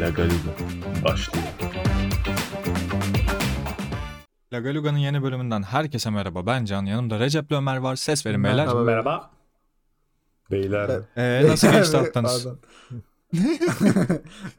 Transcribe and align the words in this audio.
La 0.00 0.08
Galiga 0.10 0.34
başlıyor. 1.04 1.46
La 4.52 4.60
Galuga'nın 4.60 4.98
yeni 4.98 5.22
bölümünden 5.22 5.62
herkese 5.62 6.10
merhaba. 6.10 6.46
Ben 6.46 6.64
Can. 6.64 6.84
Yanımda 6.86 7.20
Recep 7.20 7.52
Ömer 7.52 7.76
var. 7.76 7.96
Ses 7.96 8.26
verin 8.26 8.44
beyler. 8.44 8.66
Merhaba. 8.66 8.82
Merhaba. 8.84 9.30
Beyler 10.50 10.90
Ee, 11.16 11.46
nasıl 11.48 11.72
geçti 11.72 11.96
haftanız? 11.96 12.46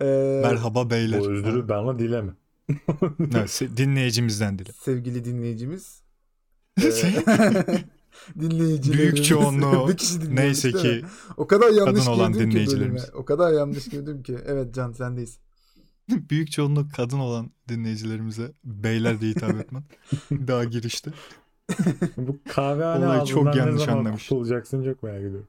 Ee, 0.02 0.42
Merhaba 0.44 0.90
beyler. 0.90 1.20
bu 1.20 1.30
özrü 1.32 1.70
benle 1.70 2.00
dileme. 2.00 2.32
Evet, 3.36 3.62
dinleyicimizden 3.78 4.60
dile. 4.60 4.72
Sevgili 4.72 5.26
dinleyicimiz. 5.26 6.02
Dinleyicilerimiz. 8.40 8.98
Büyük 9.16 9.26
çoğunluğu 9.26 9.88
Bir 9.92 9.98
kişi 9.98 10.36
Neyse 10.36 10.72
ki? 10.72 11.06
O 11.38 11.48
kadar 11.48 11.70
yanlış 11.70 12.06
kadın 12.06 12.12
olan 12.18 12.34
ki 12.34 12.40
dinleyicilerimiz. 12.40 13.04
bölüme. 13.04 13.18
O 13.18 13.26
kadar 13.26 13.54
yanlış 13.54 13.90
girdim 13.90 14.24
ki. 14.24 14.38
Evet 14.46 14.74
Can 14.76 14.92
sendeyiz. 14.92 15.38
büyük 16.10 16.52
çoğunluk 16.52 16.94
kadın 16.94 17.20
olan 17.20 17.52
dinleyicilerimize 17.70 18.52
beyler 18.64 19.22
diye 19.22 19.32
hitap 19.32 19.56
etmen. 19.62 19.84
Daha 20.32 20.64
girişte. 20.64 21.12
Bu 22.18 22.38
kahvehane 22.50 23.06
Olayı 23.06 23.26
çok 23.26 23.56
yanlış 23.56 23.88
anlamış. 23.88 24.28
kurtulacaksın 24.30 24.84
çok 24.84 25.04
merak 25.04 25.20
ediyorum. 25.20 25.48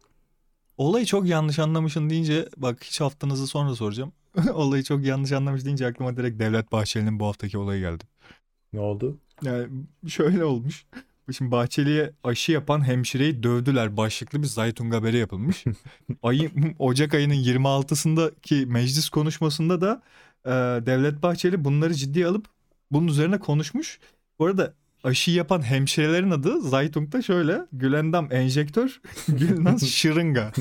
Olayı 0.76 1.06
çok 1.06 1.26
yanlış 1.26 1.58
anlamışın 1.58 2.10
deyince 2.10 2.48
bak 2.56 2.84
hiç 2.84 3.00
haftanızı 3.00 3.46
sonra 3.46 3.74
soracağım. 3.74 4.12
Olayı 4.54 4.82
çok 4.82 5.04
yanlış 5.04 5.32
anlamış 5.32 5.64
deyince 5.64 5.86
aklıma 5.86 6.16
direkt 6.16 6.38
Devlet 6.40 6.72
Bahçeli'nin 6.72 7.20
bu 7.20 7.26
haftaki 7.26 7.58
olayı 7.58 7.80
geldi. 7.80 8.04
Ne 8.72 8.80
oldu? 8.80 9.18
Yani 9.42 9.68
şöyle 10.08 10.44
olmuş. 10.44 10.86
Şimdi 11.36 11.50
Bahçeli'ye 11.50 12.12
aşı 12.24 12.52
yapan 12.52 12.86
hemşireyi 12.86 13.42
dövdüler. 13.42 13.96
Başlıklı 13.96 14.42
bir 14.42 14.46
Zaytun 14.46 14.90
haberi 14.90 15.16
yapılmış. 15.16 15.64
Ayı, 16.22 16.50
Ocak 16.78 17.14
ayının 17.14 17.34
26'sındaki 17.34 18.66
meclis 18.66 19.08
konuşmasında 19.08 19.80
da 19.80 20.02
e, 20.44 20.50
Devlet 20.86 21.22
Bahçeli 21.22 21.64
bunları 21.64 21.94
ciddiye 21.94 22.26
alıp 22.26 22.46
bunun 22.90 23.08
üzerine 23.08 23.38
konuşmuş. 23.38 23.98
Bu 24.38 24.46
arada 24.46 24.74
aşı 25.04 25.30
yapan 25.30 25.62
hemşirelerin 25.62 26.30
adı 26.30 26.60
Zaytung'da 26.60 27.22
şöyle. 27.22 27.60
Gülendam 27.72 28.32
enjektör, 28.32 29.00
Gülnaz 29.28 29.86
şırınga. 29.88 30.52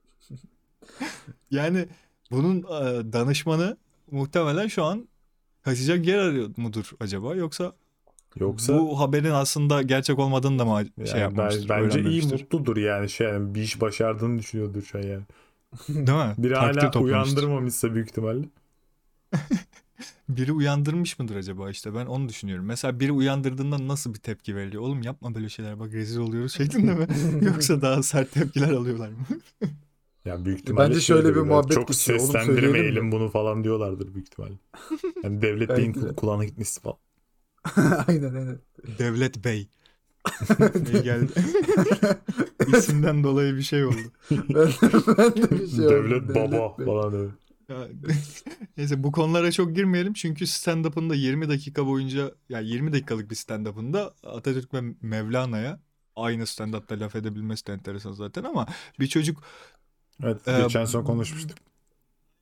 yani 1.50 1.88
bunun 2.30 2.58
e, 2.58 3.12
danışmanı 3.12 3.76
muhtemelen 4.10 4.68
şu 4.68 4.84
an 4.84 5.08
kaçacak 5.62 6.06
yer 6.06 6.18
arıyor 6.18 6.50
mudur 6.56 6.90
acaba 7.00 7.34
yoksa 7.34 7.72
Yoksa 8.40 8.78
bu 8.78 9.00
haberin 9.00 9.30
aslında 9.30 9.82
gerçek 9.82 10.18
olmadığını 10.18 10.58
da 10.58 10.64
mı 10.64 10.70
yani 10.70 11.08
şey 11.08 11.14
ben- 11.14 11.20
yapmamıştır? 11.20 11.68
bence 11.68 12.02
iyi 12.02 12.22
mutludur 12.22 12.76
yani 12.76 13.08
şey 13.08 13.28
yani 13.28 13.54
bir 13.54 13.62
iş 13.62 13.80
başardığını 13.80 14.38
düşünüyordur 14.38 14.82
şu 14.82 14.98
an 14.98 15.02
yani. 15.02 15.22
Değil 15.88 16.18
mi? 16.18 16.34
Biri 16.38 16.54
Takdir 16.54 16.82
hala 16.82 16.98
uyandırmamışsa 17.00 17.94
büyük 17.94 18.08
ihtimalle. 18.08 18.44
Biri 20.28 20.52
uyandırmış 20.52 21.18
mıdır 21.18 21.36
acaba 21.36 21.70
işte 21.70 21.94
ben 21.94 22.06
onu 22.06 22.28
düşünüyorum. 22.28 22.64
Mesela 22.64 23.00
biri 23.00 23.12
uyandırdığında 23.12 23.88
nasıl 23.88 24.14
bir 24.14 24.18
tepki 24.18 24.56
veriliyor? 24.56 24.82
Oğlum 24.82 25.02
yapma 25.02 25.34
böyle 25.34 25.48
şeyler 25.48 25.80
bak 25.80 25.92
rezil 25.92 26.18
oluyoruz 26.18 26.52
şeklinde 26.56 26.94
mi? 26.94 27.06
Yoksa 27.40 27.82
daha 27.82 28.02
sert 28.02 28.32
tepkiler 28.32 28.72
alıyorlar 28.72 29.08
mı? 29.08 29.16
Yani 30.24 30.44
büyük 30.44 30.60
ihtimalle 30.60 30.88
Bence 30.88 31.00
şöyle 31.00 31.34
bir 31.34 31.40
muhabbet 31.40 31.74
Çok 31.74 31.88
geçiyor. 31.88 32.18
Seslendirmeyelim 32.18 33.12
bunu 33.12 33.28
falan 33.28 33.64
diyorlardır 33.64 34.14
büyük 34.14 34.26
ihtimalle. 34.26 34.54
Yani 35.24 35.42
devlet 35.42 35.68
de. 35.68 36.14
kulağına 36.16 36.44
gitmesi 36.44 36.80
falan. 36.80 36.96
aynen 38.08 38.34
aynen. 38.34 38.60
Devlet 38.98 39.44
Bey. 39.44 39.68
Bey 40.58 41.02
geldi. 41.02 41.32
İsimden 42.76 43.24
dolayı 43.24 43.56
bir 43.56 43.62
şey 43.62 43.84
oldu. 43.84 43.96
Ben, 44.30 44.68
ben 45.18 45.34
de 45.36 45.50
bir 45.50 45.68
şey 45.68 45.78
devlet 45.78 46.22
oldum, 46.22 46.34
baba 46.34 46.78
Bey. 46.78 46.86
falan 46.86 47.14
öyle. 47.14 47.30
Neyse 48.76 49.02
bu 49.02 49.12
konulara 49.12 49.52
çok 49.52 49.76
girmeyelim 49.76 50.12
çünkü 50.12 50.44
stand-up'ında 50.44 51.14
20 51.16 51.48
dakika 51.48 51.86
boyunca 51.86 52.34
yani 52.48 52.68
20 52.68 52.92
dakikalık 52.92 53.30
bir 53.30 53.36
stand-up'ında 53.36 54.12
Atatürk 54.22 54.74
ve 54.74 54.80
Mevlana'ya 55.02 55.80
aynı 56.16 56.42
stand-up'ta 56.42 57.00
laf 57.00 57.16
edebilmesi 57.16 57.66
de 57.66 57.72
enteresan 57.72 58.12
zaten 58.12 58.44
ama 58.44 58.66
bir 59.00 59.06
çocuk 59.06 59.42
Evet 60.22 60.48
Ee, 60.48 60.62
geçen 60.62 60.84
son 60.84 61.04
konuşmuştuk. 61.04 61.58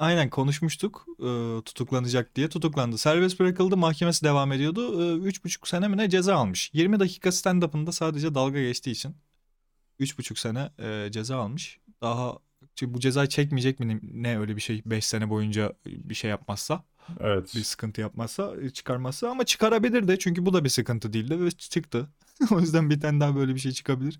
Aynen 0.02 0.30
konuşmuştuk 0.30 1.06
e, 1.18 1.60
tutuklanacak 1.64 2.36
diye 2.36 2.48
tutuklandı. 2.48 2.98
Serbest 2.98 3.40
bırakıldı 3.40 3.76
mahkemesi 3.76 4.24
devam 4.24 4.52
ediyordu. 4.52 5.02
E, 5.02 5.18
Üç 5.18 5.44
buçuk 5.44 5.68
sene 5.68 5.88
mi 5.88 5.96
ne 5.96 6.10
ceza 6.10 6.34
almış. 6.34 6.70
20 6.72 7.00
dakika 7.00 7.28
stand-up'ında 7.28 7.92
sadece 7.92 8.34
dalga 8.34 8.60
geçtiği 8.60 8.90
için 8.90 9.14
üç 9.98 10.18
buçuk 10.18 10.38
sene 10.38 10.70
e, 10.78 11.08
ceza 11.12 11.36
almış. 11.36 11.80
Daha 12.02 12.38
çünkü 12.74 12.94
bu 12.94 13.00
cezayı 13.00 13.28
çekmeyecek 13.28 13.80
mi 13.80 14.00
ne 14.02 14.38
öyle 14.38 14.56
bir 14.56 14.60
şey 14.60 14.82
5 14.86 15.06
sene 15.06 15.30
boyunca 15.30 15.72
bir 15.86 16.14
şey 16.14 16.30
yapmazsa. 16.30 16.84
Evet. 17.20 17.54
bir 17.56 17.62
sıkıntı 17.62 18.00
yapmazsa 18.00 18.70
çıkarmazsa 18.72 19.28
ama 19.30 19.44
çıkarabilir 19.44 20.08
de 20.08 20.18
çünkü 20.18 20.46
bu 20.46 20.52
da 20.52 20.64
bir 20.64 20.68
sıkıntı 20.68 21.12
değildi 21.12 21.40
ve 21.44 21.50
çıktı. 21.50 22.08
o 22.50 22.60
yüzden 22.60 22.90
bir 22.90 23.00
tane 23.00 23.20
daha 23.20 23.36
böyle 23.36 23.54
bir 23.54 23.60
şey 23.60 23.72
çıkabilir. 23.72 24.18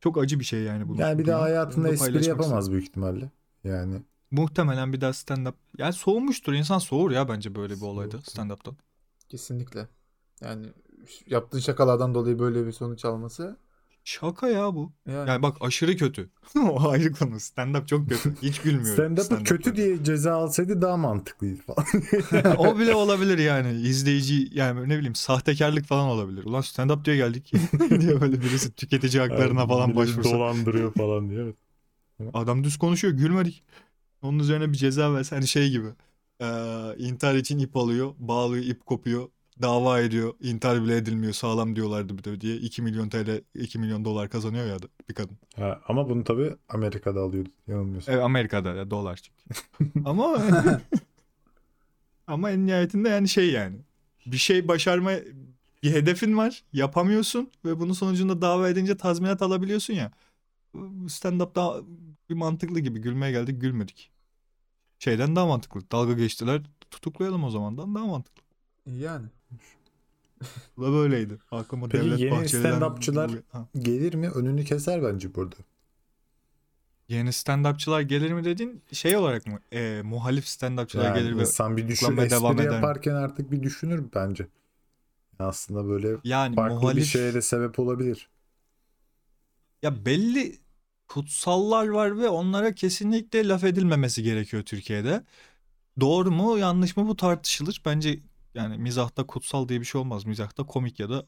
Çok 0.00 0.18
acı 0.18 0.40
bir 0.40 0.44
şey 0.44 0.62
yani 0.62 0.88
bu. 0.88 0.96
Yani 0.96 1.18
bir 1.18 1.26
durum. 1.26 1.40
hayatında 1.40 1.88
espri 1.88 2.26
yapamaz 2.26 2.58
istedim. 2.58 2.72
büyük 2.72 2.88
ihtimalle. 2.88 3.30
Yani 3.64 4.02
Muhtemelen 4.30 4.92
bir 4.92 5.00
daha 5.00 5.10
stand-up. 5.10 5.54
Yani 5.78 5.92
soğumuştur. 5.92 6.52
İnsan 6.52 6.78
soğur 6.78 7.10
ya 7.10 7.28
bence 7.28 7.54
böyle 7.54 7.76
bir 7.76 7.82
olayda 7.82 8.16
stand-up'tan. 8.16 8.74
Kesinlikle. 9.28 9.88
Yani 10.40 10.66
yaptığın 11.26 11.58
şakalardan 11.58 12.14
dolayı 12.14 12.38
böyle 12.38 12.66
bir 12.66 12.72
sonuç 12.72 13.04
alması. 13.04 13.56
Şaka 14.04 14.48
ya 14.48 14.74
bu. 14.74 14.92
Yani, 15.06 15.28
Yani 15.28 15.42
bak 15.42 15.56
aşırı 15.60 15.96
kötü. 15.96 16.30
o 16.56 16.88
ayrı 16.88 17.12
konu. 17.12 17.34
Stand-up 17.34 17.86
çok 17.86 18.08
kötü. 18.08 18.34
Hiç 18.42 18.60
gülmüyorum. 18.60 18.94
stand-up'ı 18.94 19.24
stand-up'ta. 19.24 19.44
kötü 19.44 19.76
diye 19.76 20.04
ceza 20.04 20.34
alsaydı 20.34 20.82
daha 20.82 20.96
mantıklıydı 20.96 21.60
falan. 21.62 21.86
o 22.58 22.78
bile 22.78 22.94
olabilir 22.94 23.38
yani. 23.38 23.80
İzleyici 23.80 24.48
yani 24.52 24.88
ne 24.88 24.96
bileyim 24.96 25.14
sahtekarlık 25.14 25.84
falan 25.84 26.08
olabilir. 26.08 26.44
Ulan 26.44 26.60
stand-up 26.60 27.04
diye 27.04 27.16
geldik 27.16 27.52
diye 28.00 28.20
böyle 28.20 28.40
birisi 28.40 28.72
tüketici 28.72 29.22
haklarına 29.22 29.66
falan 29.66 29.90
Millet 29.90 29.96
başvursa. 29.96 30.30
Dolandırıyor 30.30 30.94
falan 30.94 31.30
diye. 31.30 31.40
Evet. 32.20 32.30
Adam 32.34 32.64
düz 32.64 32.78
konuşuyor 32.78 33.14
gülmedik. 33.14 33.64
Onun 34.22 34.38
üzerine 34.38 34.72
bir 34.72 34.76
ceza 34.76 35.14
verse 35.14 35.36
hani 35.36 35.46
şey 35.48 35.70
gibi. 35.70 35.88
Ee, 36.40 36.46
intihar 36.98 37.34
için 37.34 37.58
ip 37.58 37.76
alıyor. 37.76 38.14
Bağlıyor 38.18 38.64
ip 38.64 38.86
kopuyor. 38.86 39.28
Dava 39.62 40.00
ediyor. 40.00 40.34
İntihar 40.40 40.82
bile 40.84 40.96
edilmiyor. 40.96 41.32
Sağlam 41.32 41.76
diyorlardı 41.76 42.18
bir 42.18 42.24
de 42.24 42.40
diye. 42.40 42.56
2 42.56 42.82
milyon 42.82 43.08
TL 43.08 43.40
2 43.54 43.78
milyon 43.78 44.04
dolar 44.04 44.28
kazanıyor 44.28 44.66
ya 44.66 44.76
bir 45.08 45.14
kadın. 45.14 45.38
Ha, 45.56 45.80
ama 45.88 46.08
bunu 46.08 46.24
tabii 46.24 46.56
Amerika'da 46.68 47.20
alıyordu. 47.20 47.48
Yanılmıyorsun. 47.66 48.12
Evet 48.12 48.22
Amerika'da 48.24 48.74
ya, 48.74 48.90
dolar 48.90 49.20
çünkü. 49.22 50.00
ama 50.08 50.42
ama 52.26 52.50
en 52.50 52.66
nihayetinde 52.66 53.08
yani 53.08 53.28
şey 53.28 53.50
yani. 53.50 53.76
Bir 54.26 54.36
şey 54.36 54.68
başarma 54.68 55.10
bir 55.82 55.92
hedefin 55.92 56.36
var. 56.36 56.62
Yapamıyorsun 56.72 57.50
ve 57.64 57.80
bunun 57.80 57.92
sonucunda 57.92 58.42
dava 58.42 58.68
edince 58.68 58.96
tazminat 58.96 59.42
alabiliyorsun 59.42 59.94
ya. 59.94 60.12
Stand-up 61.06 61.54
daha 61.54 61.76
bir 62.30 62.34
mantıklı 62.34 62.80
gibi. 62.80 62.98
Gülmeye 63.00 63.32
geldik 63.32 63.60
gülmedik. 63.60 64.10
Şeyden 64.98 65.36
daha 65.36 65.46
mantıklı. 65.46 65.90
Dalga 65.92 66.12
geçtiler 66.12 66.62
tutuklayalım 66.90 67.44
o 67.44 67.50
zamandan 67.50 67.94
daha 67.94 68.06
mantıklı. 68.06 68.42
yani. 68.86 69.26
Bu 70.76 70.82
da 70.82 70.92
böyleydi. 70.92 71.38
Aklıma 71.50 71.88
Peki 71.88 72.04
Devlet 72.04 72.20
yeni 72.20 72.30
Bahçeli'den... 72.30 72.72
stand-upçılar- 72.80 73.42
Ha. 73.52 73.68
Gelir 73.78 74.14
mi? 74.14 74.28
Önünü 74.30 74.64
keser 74.64 75.02
bence 75.02 75.34
burada. 75.34 75.56
Yeni 77.08 77.28
stand-upçılar 77.28 78.02
gelir 78.02 78.32
mi 78.32 78.44
dediğin 78.44 78.82
şey 78.92 79.16
olarak 79.16 79.46
mı? 79.46 79.58
Ee, 79.72 80.02
muhalif 80.04 80.44
stand-upçılar 80.44 81.04
Yani 81.04 81.18
gelir 81.18 81.36
ve 81.36 81.40
insan 81.40 81.76
bir 81.76 81.88
düşün, 81.88 82.16
espri 82.16 82.54
eder 82.54 82.68
mi? 82.68 82.74
yaparken 82.74 83.14
artık 83.14 83.52
bir 83.52 83.62
düşünür 83.62 84.04
bence. 84.14 84.46
Aslında 85.38 85.88
böyle 85.88 86.16
yani 86.24 86.54
farklı 86.56 86.74
muhalif... 86.76 87.02
bir 87.02 87.08
şeye 87.08 87.34
de 87.34 87.42
sebep 87.42 87.78
olabilir. 87.78 88.28
Ya 89.82 90.04
belli 90.04 90.58
kutsallar 91.10 91.88
var 91.88 92.18
ve 92.18 92.28
onlara 92.28 92.74
kesinlikle 92.74 93.48
laf 93.48 93.64
edilmemesi 93.64 94.22
gerekiyor 94.22 94.62
Türkiye'de. 94.62 95.24
Doğru 96.00 96.30
mu 96.30 96.58
yanlış 96.58 96.96
mı 96.96 97.08
bu 97.08 97.16
tartışılır. 97.16 97.82
Bence 97.86 98.20
yani 98.54 98.78
mizahta 98.78 99.26
kutsal 99.26 99.68
diye 99.68 99.80
bir 99.80 99.84
şey 99.84 100.00
olmaz. 100.00 100.24
Mizahta 100.26 100.66
komik 100.66 101.00
ya 101.00 101.10
da 101.10 101.26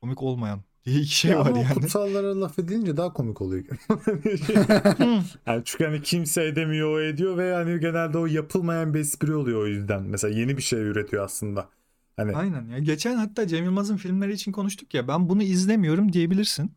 komik 0.00 0.22
olmayan 0.22 0.62
diye 0.84 1.00
iki 1.00 1.16
şey 1.16 1.30
Ya 1.30 1.40
var 1.40 1.50
yani. 1.54 1.74
kutsallara 1.74 2.40
laf 2.40 2.58
edilince 2.58 2.96
daha 2.96 3.12
komik 3.12 3.42
oluyor. 3.42 3.64
yani 5.46 5.62
çünkü 5.64 5.84
hani 5.84 6.02
kimse 6.02 6.44
edemiyor 6.44 6.90
o 6.92 7.00
ediyor 7.00 7.36
ve 7.36 7.44
yani 7.46 7.80
genelde 7.80 8.18
o 8.18 8.26
yapılmayan 8.26 8.94
bir 8.94 9.00
espri 9.00 9.34
oluyor 9.34 9.62
o 9.62 9.66
yüzden. 9.66 10.02
Mesela 10.02 10.38
yeni 10.38 10.56
bir 10.56 10.62
şey 10.62 10.80
üretiyor 10.80 11.24
aslında. 11.24 11.68
Hani 12.16 12.36
Aynen 12.36 12.68
ya. 12.68 12.78
Geçen 12.78 13.16
hatta 13.16 13.46
Cem 13.46 13.64
Yılmaz'ın 13.64 13.96
filmleri 13.96 14.32
için 14.32 14.52
konuştuk 14.52 14.94
ya. 14.94 15.08
Ben 15.08 15.28
bunu 15.28 15.42
izlemiyorum 15.42 16.12
diyebilirsin. 16.12 16.72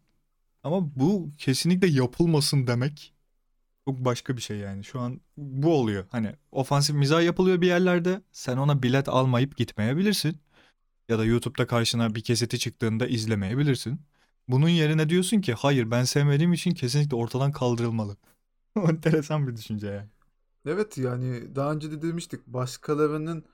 Ama 0.63 0.95
bu 0.95 1.31
kesinlikle 1.37 1.87
yapılmasın 1.87 2.67
demek 2.67 3.13
çok 3.87 4.05
başka 4.05 4.37
bir 4.37 4.41
şey 4.41 4.57
yani. 4.57 4.83
Şu 4.83 4.99
an 4.99 5.21
bu 5.37 5.73
oluyor. 5.73 6.05
Hani 6.11 6.35
ofansif 6.51 6.95
mizah 6.95 7.23
yapılıyor 7.23 7.61
bir 7.61 7.67
yerlerde. 7.67 8.21
Sen 8.31 8.57
ona 8.57 8.83
bilet 8.83 9.09
almayıp 9.09 9.57
gitmeyebilirsin. 9.57 10.37
Ya 11.09 11.19
da 11.19 11.25
YouTube'da 11.25 11.67
karşına 11.67 12.15
bir 12.15 12.21
keseti 12.23 12.59
çıktığında 12.59 13.07
izlemeyebilirsin. 13.07 14.01
Bunun 14.47 14.69
yerine 14.69 15.09
diyorsun 15.09 15.41
ki 15.41 15.53
hayır 15.53 15.91
ben 15.91 16.03
sevmediğim 16.03 16.53
için 16.53 16.71
kesinlikle 16.71 17.15
ortadan 17.15 17.51
kaldırılmalı. 17.51 18.17
O 18.75 18.89
Enteresan 18.89 19.47
bir 19.47 19.55
düşünce 19.55 19.87
yani. 19.87 20.09
Evet 20.65 20.97
yani 20.97 21.55
daha 21.55 21.71
önce 21.71 21.91
de 21.91 22.01
demiştik 22.01 22.47
başkalarının 22.47 23.45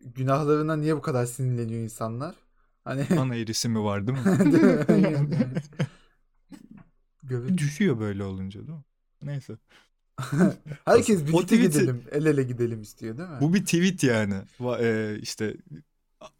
günahlarına 0.00 0.76
niye 0.76 0.96
bu 0.96 1.02
kadar 1.02 1.26
sinirleniyor 1.26 1.82
insanlar? 1.82 2.34
Hani 2.84 3.06
Ana 3.18 3.36
eğrisi 3.36 3.68
mi 3.68 3.84
var 3.84 4.06
değil 4.06 4.18
mi? 4.18 4.24
Değil 4.52 4.64
mi? 4.64 4.84
Aynen 4.88 5.10
yani. 5.12 5.54
Göbek- 7.30 7.58
Düşüyor 7.58 8.00
böyle 8.00 8.24
olunca 8.24 8.60
değil 8.60 8.78
mi? 8.78 8.84
Neyse. 9.22 9.56
Herkes 10.84 11.26
birlikte 11.26 11.56
gidelim, 11.56 12.02
el 12.12 12.26
ele 12.26 12.42
gidelim 12.42 12.82
istiyor 12.82 13.18
değil 13.18 13.28
mi? 13.28 13.36
Bu 13.40 13.54
bir 13.54 13.64
tweet 13.64 14.02
yani. 14.02 14.34
Va- 14.60 14.82
e, 14.82 15.18
işte 15.20 15.56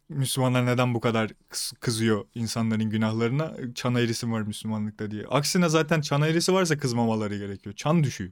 Müslümanlar 0.09 0.65
neden 0.65 0.93
bu 0.93 0.99
kadar 0.99 1.31
kız- 1.49 1.73
kızıyor 1.79 2.25
insanların 2.35 2.89
günahlarına? 2.89 3.53
Çan 3.75 3.95
eğrisi 3.95 4.31
var 4.31 4.41
Müslümanlıkta 4.41 5.11
diye. 5.11 5.25
Aksine 5.25 5.69
zaten 5.69 6.01
çan 6.01 6.21
eğrisi 6.21 6.53
varsa 6.53 6.77
kızmamaları 6.77 7.37
gerekiyor. 7.37 7.75
Çan 7.75 8.03
düşüyor. 8.03 8.31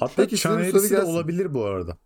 Hatta 0.00 0.12
Peki, 0.16 0.36
çan 0.36 0.62
eğrisi 0.64 0.90
de 0.90 1.02
olabilir 1.02 1.54
bu 1.54 1.64
arada. 1.64 1.98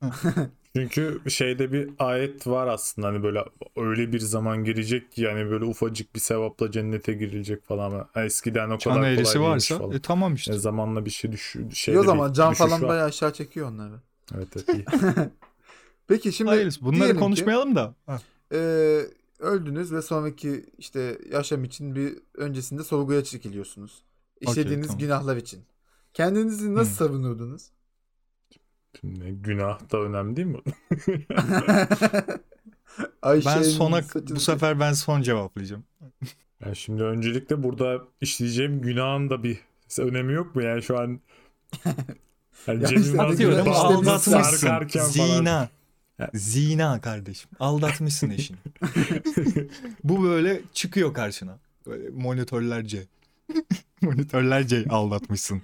Çünkü 0.76 1.20
şeyde 1.28 1.72
bir 1.72 1.90
ayet 1.98 2.46
var 2.46 2.66
aslında 2.66 3.08
hani 3.08 3.22
böyle 3.22 3.44
öyle 3.76 4.12
bir 4.12 4.18
zaman 4.20 4.64
gelecek 4.64 5.12
ki 5.12 5.22
yani 5.22 5.50
böyle 5.50 5.64
ufacık 5.64 6.14
bir 6.14 6.20
sevapla 6.20 6.70
cennete 6.70 7.12
girilecek 7.12 7.64
falan. 7.64 7.90
ama 8.14 8.24
Eskiden 8.24 8.70
o 8.70 8.78
Çan 8.78 8.94
kadar 8.94 9.16
kolay 9.16 9.16
değilmiş 9.16 9.40
varsa 9.40 9.78
falan. 9.78 9.92
e, 9.92 10.00
tamam 10.00 10.34
işte. 10.34 10.54
E, 10.54 10.58
zamanla 10.58 11.04
bir 11.04 11.10
şey 11.10 11.32
düş 11.32 11.56
şeyde 11.72 11.98
o 11.98 12.02
zaman 12.04 12.32
can 12.32 12.54
falan 12.54 12.82
var. 12.82 12.88
bayağı 12.88 13.06
aşağı 13.06 13.32
çekiyor 13.32 13.68
onları. 13.68 13.94
Evet 14.36 14.48
evet 14.56 14.68
iyi. 14.68 14.84
Peki 16.08 16.32
şimdi 16.32 16.48
Hayır 16.50 16.78
bunları 16.80 16.96
diyelim 16.96 17.16
ki, 17.16 17.20
konuşmayalım 17.20 17.76
da. 17.76 17.94
Ha. 18.06 18.20
e, 18.52 18.58
öldünüz 19.38 19.92
ve 19.92 20.02
sonraki 20.02 20.66
işte 20.78 21.18
yaşam 21.32 21.64
için 21.64 21.94
bir 21.94 22.18
öncesinde 22.34 22.84
sorguya 22.84 23.24
çekiliyorsunuz. 23.24 24.02
İşlediğiniz 24.40 24.86
tamam. 24.86 25.00
günahlar 25.00 25.36
için. 25.36 25.64
Kendinizi 26.14 26.74
nasıl 26.74 26.90
Hı. 26.90 26.96
savunurdunuz? 26.96 27.62
Şimdi 29.00 29.30
günah 29.30 29.92
da 29.92 29.98
önemli 29.98 30.36
değil 30.36 30.48
mi? 30.48 30.58
Ben 32.98 33.06
Ayşe'nin 33.22 33.62
sona 33.62 33.98
saçını- 34.02 34.36
bu 34.36 34.40
sefer 34.40 34.80
ben 34.80 34.92
son 34.92 35.22
cevaplayacağım. 35.22 35.84
Yani 36.64 36.76
şimdi 36.76 37.02
öncelikle 37.02 37.62
burada 37.62 37.98
işleyeceğim 38.20 38.80
günahın 38.82 39.30
da 39.30 39.42
bir 39.42 39.58
önemi 39.98 40.32
yok 40.32 40.56
mu? 40.56 40.62
Yani 40.62 40.82
şu 40.82 40.98
an 40.98 41.20
yani 42.66 42.82
Ya 42.82 42.86
Cem 42.88 42.98
işte 42.98 43.10
Yılmaz 43.10 43.38
diyorum, 43.38 43.58
gibi 43.64 43.70
işte 43.70 43.82
bağlı 43.84 43.94
aldatmışsın. 43.96 44.68
falan. 44.68 45.08
Zina. 45.08 45.68
Zina 46.34 47.00
kardeşim. 47.00 47.50
Aldatmışsın 47.60 48.30
eşini. 48.30 48.56
Bu 50.04 50.22
böyle 50.24 50.60
çıkıyor 50.72 51.14
karşına. 51.14 51.58
Böyle 51.86 52.08
monitörlerce. 52.10 53.02
monitörlerce 54.02 54.84
aldatmışsın. 54.90 55.62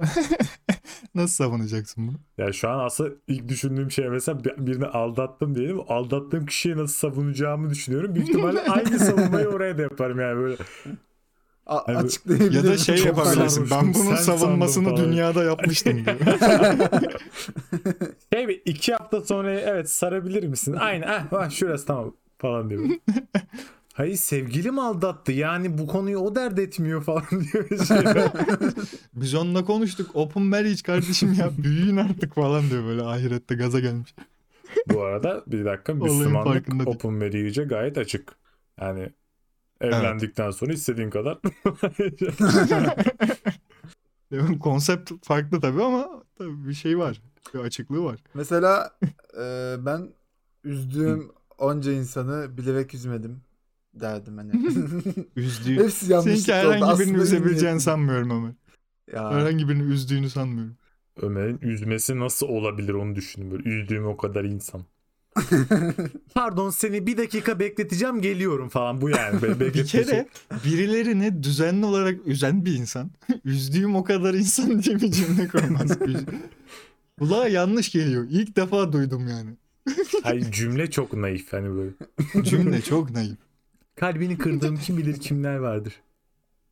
Nasıl 1.14 1.34
savunacaksın 1.44 2.08
bunu? 2.08 2.16
Yani 2.38 2.54
şu 2.54 2.68
an 2.68 2.78
aslında 2.78 3.10
ilk 3.28 3.48
düşündüğüm 3.48 3.90
şey 3.90 4.08
mesela 4.08 4.44
bir- 4.44 4.66
birini 4.66 4.86
aldattım 4.86 5.54
diyelim. 5.54 5.80
Aldattığım 5.88 6.46
kişiye 6.46 6.76
nasıl 6.76 6.94
savunacağımı 7.10 7.70
düşünüyorum. 7.70 8.14
Büyük 8.14 8.28
ihtimalle 8.28 8.60
aynı 8.68 8.98
savunmayı 8.98 9.46
oraya 9.48 9.78
da 9.78 9.82
yaparım 9.82 10.20
yani 10.20 10.36
böyle. 10.36 10.56
A- 11.66 11.86
Hani- 11.88 11.98
açıklayabilir 11.98 12.52
Ya 12.52 12.64
da 12.64 12.76
şey 12.78 12.96
Çok 12.96 13.06
yapabilirsin. 13.06 13.68
Ben 13.70 13.94
bunun 13.94 14.14
sen 14.14 14.14
savunmasını 14.16 14.96
dünyada 14.96 15.44
yapmıştım 15.44 16.04
diyor. 16.04 16.16
Şey 18.32 18.48
bir 18.48 18.62
iki 18.64 18.92
hafta 18.94 19.20
sonra 19.20 19.60
evet 19.60 19.90
sarabilir 19.90 20.44
misin? 20.46 20.72
Aynen 20.80 21.08
ah, 21.08 21.24
ah, 21.32 21.50
şurası 21.50 21.86
tamam 21.86 22.14
falan 22.38 22.70
diyor. 22.70 22.84
Hayır 24.00 24.16
sevgilim 24.16 24.78
aldattı 24.78 25.32
yani 25.32 25.78
bu 25.78 25.86
konuyu 25.86 26.18
o 26.18 26.34
dert 26.34 26.58
etmiyor 26.58 27.02
falan 27.02 27.24
diyor. 27.30 27.68
Şey. 27.86 27.96
Biz 29.14 29.34
onunla 29.34 29.64
konuştuk. 29.64 30.10
Open 30.14 30.42
marriage 30.42 30.82
kardeşim 30.82 31.32
ya. 31.32 31.50
Büyüyün 31.58 31.96
artık 31.96 32.34
falan 32.34 32.70
diyor 32.70 32.84
böyle 32.84 33.02
ahirette 33.02 33.54
gaza 33.54 33.80
gelmiş. 33.80 34.14
Bu 34.86 35.02
arada 35.02 35.44
bir 35.46 35.64
dakika 35.64 35.94
Müslümanlık 35.94 36.86
open 36.86 37.12
marriage'e 37.12 37.64
gayet 37.64 37.98
açık. 37.98 38.32
Yani 38.80 39.10
evlendikten 39.80 40.50
sonra 40.50 40.72
istediğin 40.72 41.10
kadar. 41.10 41.38
Konsept 44.60 45.12
farklı 45.22 45.60
tabii 45.60 45.82
ama 45.82 46.24
tabii 46.38 46.68
bir 46.68 46.74
şey 46.74 46.98
var. 46.98 47.22
Bir 47.54 47.58
açıklığı 47.58 48.04
var. 48.04 48.20
Mesela 48.34 48.90
e, 49.40 49.76
ben 49.78 50.08
üzdüğüm 50.64 51.32
onca 51.58 51.92
insanı 51.92 52.58
bilerek 52.58 52.94
üzmedim 52.94 53.40
derdim 53.94 54.36
hani. 54.38 54.50
Üzdüğü. 55.36 55.82
Hepsi 55.84 56.12
yanlış 56.12 56.24
Seninki 56.40 56.52
oldu. 56.68 56.72
herhangi 56.74 57.00
birini 57.00 57.16
üzebileceğini 57.22 57.80
sanmıyorum 57.80 58.30
Ömer. 58.30 58.52
Ya, 59.12 59.30
Herhangi 59.30 59.68
birini 59.68 59.92
üzdüğünü 59.92 60.30
sanmıyorum. 60.30 60.76
Ömer'in 61.22 61.58
üzmesi 61.62 62.18
nasıl 62.18 62.46
olabilir 62.48 62.94
onu 62.94 63.14
düşünün 63.14 63.50
böyle 63.50 63.68
üzdüğüm 63.68 64.06
o 64.06 64.16
kadar 64.16 64.44
insan. 64.44 64.84
Pardon 66.34 66.70
seni 66.70 67.06
bir 67.06 67.16
dakika 67.16 67.58
bekleteceğim 67.58 68.20
geliyorum 68.20 68.68
falan 68.68 69.00
bu 69.00 69.10
yani. 69.10 69.42
Be- 69.42 69.60
Bir 69.74 69.86
kere 69.86 70.28
birilerini 70.64 71.42
düzenli 71.42 71.86
olarak 71.86 72.26
üzen 72.26 72.64
bir 72.64 72.74
insan. 72.74 73.10
Üzdüğüm 73.44 73.96
o 73.96 74.04
kadar 74.04 74.34
insan 74.34 74.82
diye 74.82 74.96
bir 75.00 75.12
cümle 75.12 75.48
kurmaz. 75.48 75.98
Kulağa 77.18 77.48
yanlış 77.48 77.92
geliyor. 77.92 78.26
İlk 78.30 78.56
defa 78.56 78.92
duydum 78.92 79.28
yani. 79.28 79.50
Hayır 80.22 80.52
cümle 80.52 80.90
çok 80.90 81.12
naif 81.14 81.52
hani 81.52 81.68
böyle. 81.74 81.90
Cümle 82.44 82.82
çok 82.82 83.10
naif. 83.10 83.36
Kalbini 84.00 84.38
kırdığım 84.38 84.76
kim 84.76 84.98
bilir 84.98 85.20
kimler 85.20 85.56
vardır. 85.56 85.94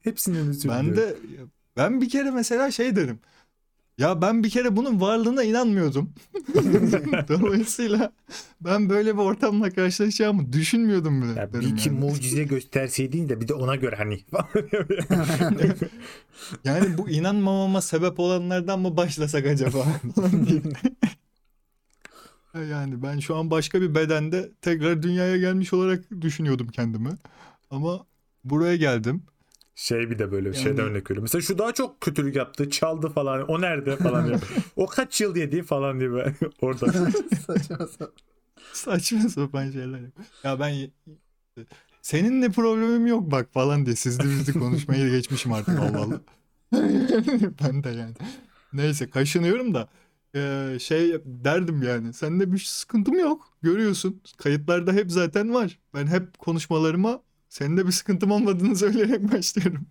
Hepsinden 0.01 0.49
özür 0.49 0.69
Ben 0.69 0.97
de 0.97 1.17
ben 1.77 2.01
bir 2.01 2.09
kere 2.09 2.31
mesela 2.31 2.71
şey 2.71 2.97
derim. 2.97 3.19
Ya 3.99 4.23
ben 4.23 4.45
bir 4.45 4.51
kere 4.51 4.77
bunun 4.77 5.01
varlığına 5.01 5.43
inanmıyordum. 5.43 6.13
Dolayısıyla 7.29 8.13
ben 8.61 8.91
böyle 8.91 9.15
bir 9.15 9.23
ortamla 9.23 9.71
karşılaşacağımı 9.71 10.53
düşünmüyordum 10.53 11.23
bile. 11.23 11.41
Ya 11.41 11.53
bir 11.53 11.63
iki 11.63 11.89
yani. 11.89 12.01
mucize 12.01 12.45
gösterseydin 12.45 13.29
de 13.29 13.41
bir 13.41 13.49
de 13.49 13.55
ona 13.55 13.77
göre 13.77 13.97
hani. 13.97 14.21
Yani 16.65 16.99
bu 16.99 17.11
inanmamama 17.11 17.81
sebep 17.81 18.21
olanlardan 18.21 18.81
mı 18.81 18.97
başlasak 18.97 19.47
acaba? 19.47 19.87
yani 22.55 23.03
ben 23.03 23.19
şu 23.19 23.37
an 23.37 23.51
başka 23.51 23.81
bir 23.83 23.95
bedende 23.95 24.51
tekrar 24.63 25.03
dünyaya 25.03 25.37
gelmiş 25.37 25.73
olarak 25.73 26.05
düşünüyordum 26.21 26.69
kendimi. 26.69 27.11
Ama 27.71 28.07
buraya 28.45 28.77
geldim. 28.77 29.23
şey 29.75 30.11
bir 30.11 30.19
de 30.19 30.33
böyle 30.33 30.49
Yani- 30.49 30.57
şeyden 30.59 30.85
örnek 30.85 31.03
veriyorum. 31.11 31.23
Mesela 31.23 31.43
şu 31.43 31.59
daha 31.59 31.73
çok 31.75 32.01
kötülük 32.01 32.37
yaptı, 32.37 32.71
çaldı 32.71 33.09
falan. 33.09 33.43
O 33.49 33.61
nerede 33.61 33.97
falan 33.97 34.27
diye. 34.27 34.39
o 34.77 34.87
kaç 34.87 35.21
yıl 35.21 35.37
yedi 35.37 35.63
falan 35.63 36.01
diye 36.01 36.11
böyle 36.11 36.35
orada. 36.61 36.87
Saçma 37.47 37.87
sapan. 37.87 38.13
Saçma 38.73 39.21
sapan 39.29 39.71
şeyler. 39.71 40.01
Ya 40.45 40.61
ben 40.61 40.75
seninle 42.03 42.49
problemim 42.51 43.07
yok 43.07 43.31
bak 43.31 43.53
falan 43.53 43.87
diye 43.87 43.97
sizli 43.97 44.25
bizli 44.25 44.53
konuşmayı 44.53 45.11
geçmişim 45.11 45.53
artık 45.53 45.79
Allah 45.79 46.01
Allah. 46.03 46.21
ben 47.63 47.85
de 47.85 47.89
yani. 47.91 48.15
Neyse 48.73 49.11
kaşınıyorum 49.11 49.75
da 49.75 49.89
şey 50.81 51.13
derdim 51.25 51.83
yani. 51.83 52.13
Sende 52.13 52.53
bir 52.53 52.59
sıkıntım 52.59 53.19
yok. 53.19 53.53
Görüyorsun. 53.63 54.23
Kayıtlarda 54.39 54.93
hep 54.93 55.11
zaten 55.11 55.55
var. 55.55 55.79
Ben 55.95 56.07
hep 56.07 56.39
konuşmalarıma 56.39 57.23
senin 57.49 57.77
de 57.77 57.87
bir 57.87 57.93
sıkıntım 57.93 58.31
olmadığını 58.31 58.77
söyleyerek 58.77 59.33
başlıyorum. 59.33 59.87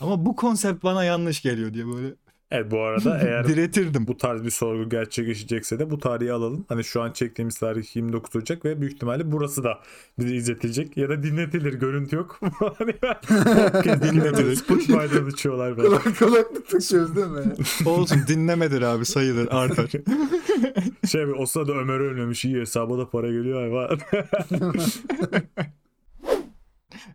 Ama 0.00 0.26
bu 0.26 0.36
konsept 0.36 0.84
bana 0.84 1.04
yanlış 1.04 1.42
geliyor 1.42 1.74
diye 1.74 1.86
böyle 1.86 2.14
Evet 2.50 2.70
bu 2.70 2.80
arada 2.80 3.18
eğer 3.22 3.48
diretirdim. 3.48 4.06
bu 4.06 4.16
tarz 4.16 4.44
bir 4.44 4.50
sorgu 4.50 4.88
gerçekleşecekse 4.88 5.78
de 5.78 5.90
bu 5.90 5.98
tarihi 5.98 6.32
alalım. 6.32 6.64
Hani 6.68 6.84
şu 6.84 7.02
an 7.02 7.12
çektiğimiz 7.12 7.58
tarih 7.58 7.96
29 7.96 8.36
Ocak 8.36 8.64
ve 8.64 8.80
büyük 8.80 8.92
ihtimalle 8.94 9.32
burası 9.32 9.64
da 9.64 9.78
bize 10.18 10.34
izletilecek 10.34 10.96
ya 10.96 11.08
da 11.08 11.22
dinletilir. 11.22 11.74
Görüntü 11.74 12.16
yok. 12.16 12.40
Hani 12.78 12.94
dinletilir. 14.02 14.56
Spotify'da 14.56 15.20
uçuyorlar 15.26 15.76
böyle. 15.76 15.88
Kulak 15.88 16.18
kulaklık 16.18 16.68
takıyoruz 16.68 17.16
değil 17.16 17.26
mi? 17.26 17.54
Olsun 17.86 18.20
dinlemedir 18.28 18.82
abi 18.82 19.04
sayılır 19.04 19.48
artar. 19.50 19.90
Şey 21.08 21.24
o 21.38 21.46
sırada 21.46 21.72
Ömer 21.72 22.00
ölmemiş 22.00 22.44
iyi 22.44 22.60
hesaba 22.60 22.98
da 22.98 23.10
para 23.10 23.26
geliyor 23.26 23.66
var. 23.68 24.00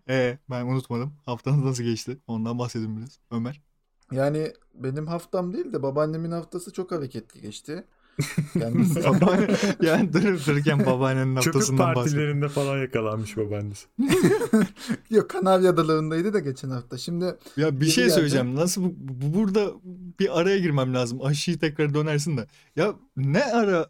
Ee, 0.10 0.38
ben 0.50 0.66
unutmadım. 0.66 1.14
Haftanız 1.26 1.64
nasıl 1.64 1.84
geçti? 1.84 2.18
Ondan 2.28 2.60
bahsedin 2.60 2.98
biraz. 2.98 3.20
Ömer. 3.32 3.62
Yani 4.12 4.54
benim 4.74 5.08
haftam 5.08 5.54
değil 5.54 5.74
de 5.74 5.84
babaannemin 5.84 6.32
haftası 6.32 6.74
çok 6.74 6.92
hareketli 6.92 7.42
geçti. 7.42 7.84
Kendisi 8.54 9.04
Babaanne, 9.04 9.48
yani 9.82 10.14
durup 10.14 10.48
dururken 10.48 10.86
babaannenin 10.86 11.36
haftasından 11.36 11.80
bahsediyor. 11.80 11.96
partilerinde 11.96 12.50
falan 12.50 12.78
yakalanmış 12.78 13.38
babaannesi. 13.38 13.88
yok 15.10 15.30
Kanarya 15.30 15.70
Adaları'ndaydı 15.70 16.34
da 16.34 16.40
geçen 16.40 16.70
hafta. 16.70 16.98
Şimdi 16.98 17.36
Ya 17.58 17.80
bir 17.82 17.86
şey 17.86 18.04
geldi. 18.04 18.14
söyleyeceğim. 18.14 18.56
Nasıl 18.56 18.84
bu, 18.84 18.94
bu- 19.00 19.34
burada 19.34 19.72
bir 20.20 20.40
araya 20.40 20.58
girmem 20.60 20.94
lazım. 20.94 21.26
Aşıyı 21.26 21.60
tekrar 21.60 21.94
dönersin 21.94 22.38
de. 22.38 22.48
Ya 22.76 22.94
ne 23.18 23.44
ara 23.44 23.90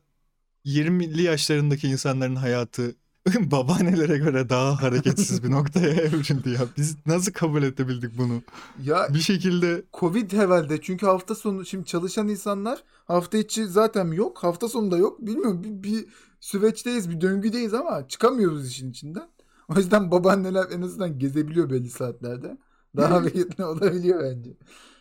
20'li 0.65 1.21
yaşlarındaki 1.21 1.87
insanların 1.87 2.35
hayatı 2.35 2.95
babaannelere 3.35 4.17
göre 4.17 4.49
daha 4.49 4.81
hareketsiz 4.81 5.43
bir 5.43 5.51
noktaya 5.51 5.89
evrildi 5.89 6.49
ya. 6.49 6.59
Biz 6.77 6.97
nasıl 7.05 7.31
kabul 7.33 7.63
edebildik 7.63 8.17
bunu? 8.17 8.43
Ya 8.83 9.07
Bir 9.13 9.19
şekilde 9.19 9.83
Covid 9.93 10.31
herhalde 10.33 10.81
çünkü 10.81 11.05
hafta 11.05 11.35
sonu 11.35 11.65
şimdi 11.65 11.85
çalışan 11.85 12.27
insanlar 12.27 12.83
hafta 13.05 13.37
içi 13.37 13.67
zaten 13.67 14.11
yok 14.11 14.43
hafta 14.43 14.69
sonu 14.69 14.91
da 14.91 14.97
yok 14.97 15.21
bilmiyorum 15.21 15.63
bir, 15.63 15.83
bir 15.83 16.05
süreçteyiz 16.39 17.09
bir 17.09 17.21
döngüdeyiz 17.21 17.73
ama 17.73 18.07
çıkamıyoruz 18.07 18.67
işin 18.67 18.91
içinden. 18.91 19.29
O 19.67 19.75
yüzden 19.77 20.11
babaanneler 20.11 20.65
en 20.71 20.81
azından 20.81 21.19
gezebiliyor 21.19 21.69
belli 21.69 21.89
saatlerde. 21.89 22.57
Daha 22.97 23.11
hareketli 23.21 23.65
olabiliyor 23.65 24.23
bence. 24.23 24.49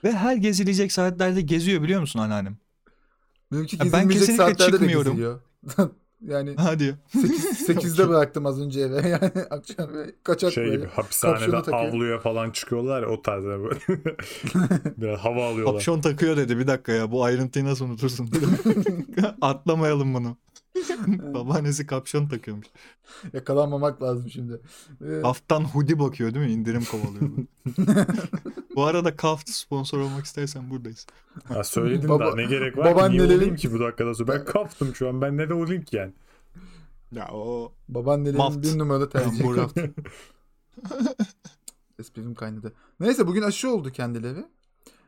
ve 0.05 0.13
her 0.13 0.37
gezilecek 0.37 0.93
saatlerde 0.93 1.41
geziyor 1.41 1.83
biliyor 1.83 2.01
musun 2.01 2.19
anneannem? 2.21 2.59
Benimki 3.53 3.77
Ya 3.77 3.93
ben 3.93 4.09
gezilmeyecek 4.09 4.27
kesinlikle 4.27 4.35
saatlerde 4.37 4.63
çıkmıyorum. 4.63 5.07
de 5.07 5.11
geziliyor. 5.11 5.41
yani 6.27 6.55
Hadi 6.57 6.85
ya. 6.85 6.95
8, 7.09 7.69
8'de 7.69 8.09
bıraktım 8.09 8.47
az 8.47 8.61
önce 8.61 8.81
eve 8.81 9.09
yani 9.09 9.33
akşam 9.51 9.95
ve 9.95 10.15
kaçak 10.23 10.53
Şey 10.53 10.65
böyle. 10.65 10.77
gibi 10.77 10.87
hapishanede 10.87 11.57
avluya 11.57 12.19
falan 12.19 12.51
çıkıyorlar 12.51 13.03
ya 13.03 13.09
o 13.09 13.23
tarzda 13.23 13.59
böyle. 13.63 13.81
Biraz 14.97 15.19
hava 15.19 15.47
alıyorlar. 15.49 15.75
Kapşon 15.75 16.01
takıyor 16.01 16.37
dedi 16.37 16.59
bir 16.59 16.67
dakika 16.67 16.93
ya 16.93 17.11
bu 17.13 17.25
ayrıntıyı 17.25 17.65
nasıl 17.65 17.85
unutursun? 17.85 18.31
Atlamayalım 19.41 20.15
bunu. 20.15 20.37
Babaannesi 21.35 21.87
kapşon 21.87 22.27
takıyormuş. 22.29 22.67
Yakalanmamak 23.33 24.03
lazım 24.03 24.31
şimdi. 24.31 24.61
Ee, 25.05 25.21
Kaftan 25.23 25.65
hoodie 25.65 25.99
bakıyor 25.99 26.35
değil 26.35 26.47
mi? 26.47 26.53
İndirim 26.53 26.85
kovalıyor. 26.85 27.31
Bu 28.79 28.85
arada 28.85 29.17
Kaft 29.17 29.51
sponsor 29.51 29.99
olmak 29.99 30.25
istersen 30.25 30.71
buradayız. 30.71 31.07
Ya 31.55 31.65
söyledim 31.65 32.09
Baba- 32.09 32.27
daha 32.27 32.35
ne 32.35 32.45
gerek 32.45 32.77
var 32.77 33.07
ki? 33.09 33.13
Niye 33.13 33.23
olayım 33.23 33.57
ki 33.57 33.73
bu 33.73 33.81
dakikada 33.81 34.15
sonra? 34.15 34.29
Ben 34.33 34.45
kaptım 34.45 34.95
şu 34.95 35.09
an. 35.09 35.21
Ben 35.21 35.37
ne 35.37 35.49
de 35.49 35.55
olayım 35.55 35.83
ki 35.85 35.97
yani? 35.97 36.13
Ya 37.13 37.29
o 37.33 37.73
Babaannelerin 37.89 38.39
Maft. 38.39 38.63
bir 38.65 38.79
numaralı 38.79 39.11
tercihi. 39.11 39.53
Kraft. 39.53 39.79
Esprim 41.99 42.35
kaynadı. 42.35 42.73
Neyse 43.01 43.27
bugün 43.27 43.43
aşı 43.43 43.71
oldu 43.71 43.93
kendileri. 43.93 44.45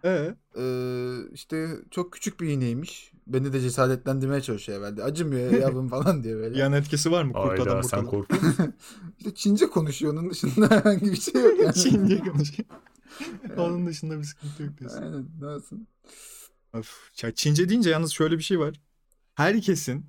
ee, 0.04 0.34
Ee, 0.58 1.16
işte 1.32 1.68
çok 1.90 2.12
küçük 2.12 2.40
bir 2.40 2.48
iğneymiş. 2.48 3.12
Beni 3.26 3.52
de 3.52 3.60
cesaretlendirmeye 3.60 4.40
çalışıyor 4.40 4.78
herhalde. 4.80 5.04
Acımıyor 5.04 5.50
yavrum 5.52 5.88
falan 5.88 6.24
diyor 6.24 6.40
böyle. 6.40 6.58
yan 6.58 6.72
etkisi 6.72 7.10
var 7.10 7.24
mı? 7.24 7.32
Kurt 7.32 7.50
Ayda 7.50 7.62
adam 7.62 7.84
sen 7.84 8.04
musun? 8.04 8.26
İşte 9.18 9.34
Çince 9.34 9.66
konuşuyor 9.66 10.12
onun 10.12 10.30
dışında 10.30 10.70
herhangi 10.70 11.12
bir 11.12 11.20
şey 11.20 11.42
yok 11.42 11.60
yani. 11.60 11.74
Çince 11.74 12.18
konuşuyor. 12.18 12.68
Onun 13.56 13.86
dışında 13.86 14.18
bir 14.18 14.24
sıkıntı 14.24 14.62
yok 14.62 14.78
diyorsun. 14.78 15.02
Aynen 15.02 15.26
nasıl? 15.40 15.76
Of. 16.74 17.10
Ya 17.22 17.34
Çince 17.34 17.68
deyince 17.68 17.90
yalnız 17.90 18.12
şöyle 18.12 18.38
bir 18.38 18.42
şey 18.42 18.58
var. 18.58 18.80
Herkesin 19.34 20.06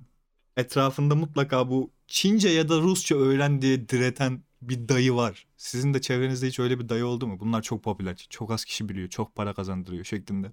etrafında 0.56 1.14
mutlaka 1.14 1.70
bu 1.70 1.90
Çince 2.06 2.48
ya 2.48 2.68
da 2.68 2.80
Rusça 2.80 3.16
öğren 3.16 3.62
diye 3.62 3.88
direten 3.88 4.42
bir 4.62 4.88
dayı 4.88 5.14
var. 5.14 5.46
Sizin 5.56 5.94
de 5.94 6.00
çevrenizde 6.00 6.46
hiç 6.46 6.58
öyle 6.58 6.78
bir 6.78 6.88
dayı 6.88 7.06
oldu 7.06 7.26
mu? 7.26 7.40
Bunlar 7.40 7.62
çok 7.62 7.84
popüler. 7.84 8.26
Çok 8.30 8.50
az 8.50 8.64
kişi 8.64 8.88
biliyor. 8.88 9.08
Çok 9.08 9.34
para 9.34 9.54
kazandırıyor 9.54 10.04
şeklinde. 10.04 10.52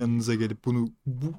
Yanınıza 0.00 0.34
gelip 0.34 0.64
bunu 0.64 0.92
bu 1.06 1.34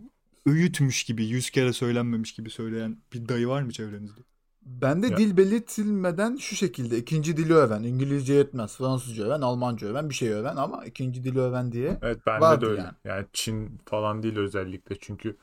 öğütmüş 0.46 1.04
gibi, 1.04 1.26
yüz 1.26 1.50
kere 1.50 1.74
söylenmemiş 1.74 2.34
gibi 2.34 2.50
söyleyen 2.50 2.98
bir 3.14 3.30
dayı 3.30 3.48
var 3.48 3.62
mı 3.62 3.72
çevrenizde? 3.72 4.22
Bende 4.66 5.08
Ya. 5.08 5.18
dil 5.18 5.38
belirtilmeden 5.38 6.36
şu 6.36 6.56
şekilde 6.56 6.98
ikinci 6.98 7.38
dili 7.38 7.54
öğren. 7.54 7.84
İngilizce 7.84 8.34
yetmez. 8.34 8.78
Fransızca 8.78 9.24
öğren, 9.26 9.42
Almanca 9.42 9.88
öğren, 9.88 10.10
bir 10.10 10.16
şey 10.16 10.30
öğren 10.32 10.56
ama 10.56 10.86
ikinci 10.86 11.24
dili 11.24 11.40
öğren 11.40 11.72
diye. 11.72 12.00
Evet 12.02 12.26
bende 12.26 12.42
Vardı 12.46 12.66
de 12.66 12.70
öyle. 12.70 12.82
yani. 12.82 12.94
Yani. 13.06 13.26
Çin 13.34 13.80
falan 13.86 14.24
değil 14.24 14.38
özellikle 14.38 14.96
çünkü 15.02 15.38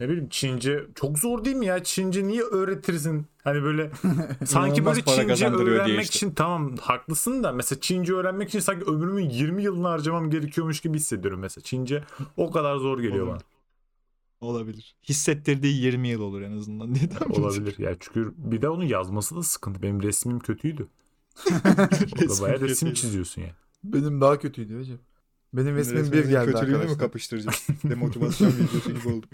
ne 0.00 0.08
bileyim 0.08 0.28
Çince 0.28 0.86
çok 0.94 1.18
zor 1.18 1.44
değil 1.44 1.56
mi 1.56 1.66
ya? 1.66 1.84
Çince 1.84 2.26
niye 2.26 2.42
öğretirsin? 2.42 3.26
Hani 3.44 3.62
böyle 3.62 3.90
sanki 4.46 4.84
böyle 4.84 5.02
Çince 5.04 5.46
öğrenmek 5.46 6.02
işte. 6.04 6.16
için 6.16 6.30
tamam 6.30 6.76
haklısın 6.80 7.42
da 7.42 7.52
mesela 7.52 7.80
Çince 7.80 8.12
öğrenmek 8.14 8.48
için 8.48 8.60
sanki 8.60 8.84
ömrümün 8.90 9.30
20 9.30 9.62
yılını 9.62 9.88
harcamam 9.88 10.30
gerekiyormuş 10.30 10.80
gibi 10.80 10.96
hissediyorum 10.96 11.40
mesela. 11.40 11.64
Çince 11.64 12.04
o 12.36 12.50
kadar 12.50 12.76
zor 12.76 12.98
geliyor 13.00 13.26
Olabilir. 13.26 13.46
Olabilir. 14.42 14.96
Hissettirdiği 15.08 15.82
20 15.82 16.08
yıl 16.08 16.20
olur 16.20 16.42
en 16.42 16.52
azından 16.52 16.94
diye 16.94 17.08
tahmin. 17.08 17.34
Olabilir. 17.34 17.78
Ya 17.78 17.96
çünkü 18.00 18.34
bir 18.36 18.62
de 18.62 18.68
onun 18.68 18.84
yazması 18.84 19.36
da 19.36 19.42
sıkıntı. 19.42 19.82
Benim 19.82 20.02
resmim 20.02 20.38
kötüydü. 20.38 20.88
Resmi 21.46 22.28
Orada 22.30 22.42
bayağı 22.42 22.60
resim 22.60 22.88
kötüydü. 22.88 22.94
çiziyorsun 22.94 23.42
yani. 23.42 23.52
Benim 23.84 24.20
daha 24.20 24.38
kötüydü 24.38 24.78
hocam. 24.78 24.98
Benim 25.52 25.76
resmim 25.76 26.12
bir 26.12 26.24
geldi 26.24 26.52
kötülüğünü 26.52 26.70
mü 26.70 26.76
arkadaşlar. 26.76 26.98
kapıştıracağız? 26.98 27.66
Demotivasyon 27.84 28.52
videosu 28.52 28.94
gibi 28.94 29.08
olduk. 29.08 29.30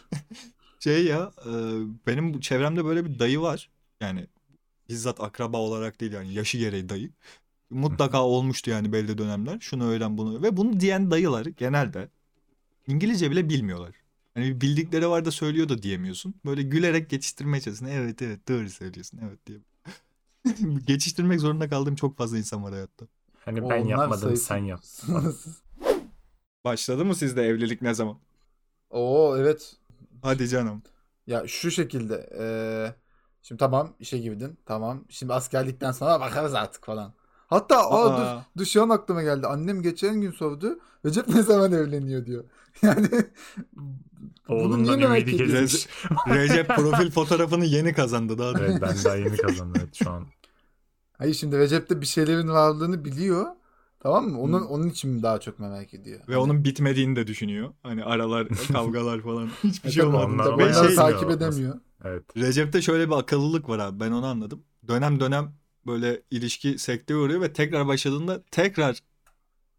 şey 0.80 1.04
ya 1.04 1.32
e, 1.46 1.50
benim 2.06 2.40
çevremde 2.40 2.84
böyle 2.84 3.04
bir 3.04 3.18
dayı 3.18 3.40
var. 3.40 3.70
Yani 4.00 4.26
bizzat 4.88 5.20
akraba 5.20 5.56
olarak 5.58 6.00
değil 6.00 6.12
yani 6.12 6.34
yaşı 6.34 6.58
gereği 6.58 6.88
dayı. 6.88 7.10
Mutlaka 7.70 8.24
olmuştu 8.24 8.70
yani 8.70 8.92
belli 8.92 9.18
dönemler. 9.18 9.60
Şunu 9.60 9.84
öğren 9.84 10.18
bunu. 10.18 10.42
Ve 10.42 10.56
bunu 10.56 10.80
diyen 10.80 11.10
dayılar 11.10 11.46
genelde 11.46 12.08
İngilizce 12.86 13.30
bile 13.30 13.48
bilmiyorlar. 13.48 13.99
Hani 14.34 14.60
bildikleri 14.60 15.08
var 15.08 15.24
da 15.24 15.30
söylüyor 15.30 15.68
da 15.68 15.82
diyemiyorsun. 15.82 16.34
Böyle 16.44 16.62
gülerek 16.62 17.10
geçiştirmeye 17.10 17.60
çalışıyorsun. 17.60 17.96
Evet 17.96 18.22
evet 18.22 18.48
doğru 18.48 18.70
söylüyorsun. 18.70 19.20
Evet 19.28 19.46
diye. 19.46 19.58
Geçiştirmek 20.86 21.40
zorunda 21.40 21.68
kaldığım 21.68 21.94
çok 21.94 22.16
fazla 22.18 22.38
insan 22.38 22.64
var 22.64 22.72
hayatta. 22.72 23.06
Hani 23.44 23.56
ben 23.62 23.64
Onlar 23.66 23.76
yapmadım 23.78 24.20
sayısı- 24.28 24.44
sen 24.44 24.56
yap. 24.56 24.80
Başladı 26.64 27.04
mı 27.04 27.14
sizde 27.14 27.42
evlilik 27.42 27.82
ne 27.82 27.94
zaman? 27.94 28.18
Oo 28.90 29.36
evet. 29.38 29.76
Hadi 30.22 30.48
canım. 30.48 30.82
Ya 31.26 31.46
şu 31.48 31.70
şekilde. 31.70 32.30
eee, 32.38 32.94
şimdi 33.42 33.58
tamam 33.58 33.96
işe 34.00 34.18
girdin. 34.18 34.58
Tamam. 34.66 35.04
Şimdi 35.08 35.32
askerlikten 35.34 35.92
sonra 35.92 36.20
bakarız 36.20 36.54
artık 36.54 36.84
falan. 36.84 37.12
Hatta 37.46 37.90
aa, 37.90 38.18
dur, 38.18 38.22
Aa. 38.24 38.46
dur 38.58 38.64
şu 38.64 38.82
an 38.82 38.88
aklıma 38.88 39.22
geldi. 39.22 39.46
Annem 39.46 39.82
geçen 39.82 40.20
gün 40.20 40.30
sordu. 40.30 40.78
Recep 41.06 41.28
ne 41.28 41.42
zaman 41.42 41.72
evleniyor 41.72 42.26
diyor. 42.26 42.44
Yani 42.86 43.08
Oğlundan 44.48 44.98
merak 44.98 45.28
ümidi 45.28 45.36
kesilmiş. 45.36 45.86
Recep 46.28 46.68
profil 46.68 47.10
fotoğrafını 47.10 47.64
yeni 47.64 47.92
kazandı 47.92 48.38
daha. 48.38 48.54
da. 48.54 48.58
evet 48.66 48.82
ben 48.82 48.96
daha 49.04 49.16
yeni 49.16 49.36
kazandım 49.36 49.82
evet 49.84 49.94
şu 49.94 50.10
an. 50.10 50.26
Hayır 51.18 51.34
şimdi 51.34 51.58
Recep'te 51.58 52.00
bir 52.00 52.06
şeylerin 52.06 52.48
varlığını 52.48 53.04
biliyor. 53.04 53.46
Tamam 54.00 54.28
mı? 54.28 54.40
Onun 54.40 54.60
Hı. 54.60 54.64
onun 54.64 54.88
için 54.88 55.22
daha 55.22 55.40
çok 55.40 55.58
merak 55.58 55.94
ediyor. 55.94 56.20
Ve 56.28 56.36
onun 56.36 56.64
bitmediğini 56.64 57.16
de 57.16 57.26
düşünüyor. 57.26 57.74
Hani 57.82 58.04
aralar, 58.04 58.48
kavgalar 58.72 59.20
falan. 59.20 59.48
Hiçbir 59.64 59.90
şey 59.90 60.02
Tabii 60.02 60.16
olmadı. 60.16 60.32
onlar 60.32 60.46
onları 60.46 60.58
Ve 60.58 60.62
bayağı 60.62 60.86
şey, 60.86 60.94
takip 60.94 61.30
edemiyor. 61.30 61.80
Evet. 62.04 62.36
Recep'te 62.36 62.82
şöyle 62.82 63.06
bir 63.06 63.14
akıllılık 63.14 63.68
var 63.68 63.78
abi. 63.78 64.00
Ben 64.00 64.10
onu 64.10 64.26
anladım. 64.26 64.62
Dönem 64.88 65.20
dönem 65.20 65.54
böyle 65.86 66.22
ilişki 66.30 66.78
sekteye 66.78 67.20
uğruyor 67.20 67.40
ve 67.40 67.52
tekrar 67.52 67.86
başladığında 67.86 68.42
tekrar 68.50 68.98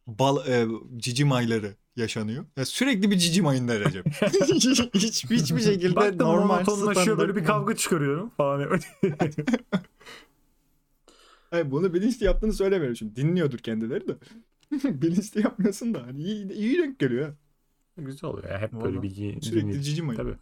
bal, 0.08 0.48
e, 0.48 0.68
cicim 0.98 1.32
ayları 1.32 1.76
yaşanıyor. 1.96 2.46
Ya 2.58 2.66
sürekli 2.66 3.12
bir 3.12 3.18
cicim 3.18 3.48
ayında 3.48 3.80
Recep. 3.80 4.06
Hiç, 4.94 5.26
hiçbir 5.30 5.60
şekilde 5.60 5.96
Baktım 5.96 6.28
normal 6.28 6.56
monotonlaşıyor 6.56 7.18
böyle 7.18 7.36
bir 7.36 7.46
kavga 7.46 7.76
çıkarıyorum 7.76 8.30
falan. 8.30 8.62
Hayır, 11.50 11.72
bunu 11.72 11.94
bilinçli 11.94 12.26
yaptığını 12.26 12.54
söylemiyorum 12.54 12.96
şimdi. 12.96 13.16
Dinliyordur 13.16 13.58
kendileri 13.58 14.08
de. 14.08 14.16
bilinçli 15.02 15.42
yapmıyorsun 15.42 15.94
da. 15.94 16.04
Hani 16.04 16.24
iyi, 16.24 16.52
iyi 16.54 16.78
denk 16.78 17.00
geliyor. 17.00 17.28
ha. 17.28 17.34
Güzel 17.98 18.30
oluyor 18.30 18.50
ya. 18.50 18.60
Hep 18.62 18.74
Vallahi. 18.74 18.84
böyle 18.84 19.02
bir 19.02 19.10
Sürekli 19.42 19.62
dinleyici. 19.62 19.84
cicim 19.84 20.10
ayı. 20.10 20.18
Tabii. 20.18 20.36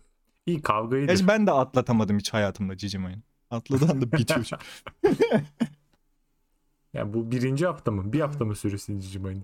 İyi 0.45 0.61
kavgayı 0.61 1.07
Gerçi 1.07 1.27
ben 1.27 1.47
de 1.47 1.51
atlatamadım 1.51 2.17
hiç 2.17 2.33
hayatımda 2.33 2.77
cicim 2.77 3.05
ayını. 3.05 3.21
Atladığı 3.49 3.91
anda 3.91 4.11
bitiyor. 4.11 4.45
Ya 6.93 7.13
bu 7.13 7.31
birinci 7.31 7.65
hafta 7.65 7.91
mı? 7.91 8.13
Bir 8.13 8.19
hafta 8.19 8.45
mı 8.45 8.55
süresi 8.55 9.01
Cimay'ın? 9.01 9.37
Y- 9.37 9.43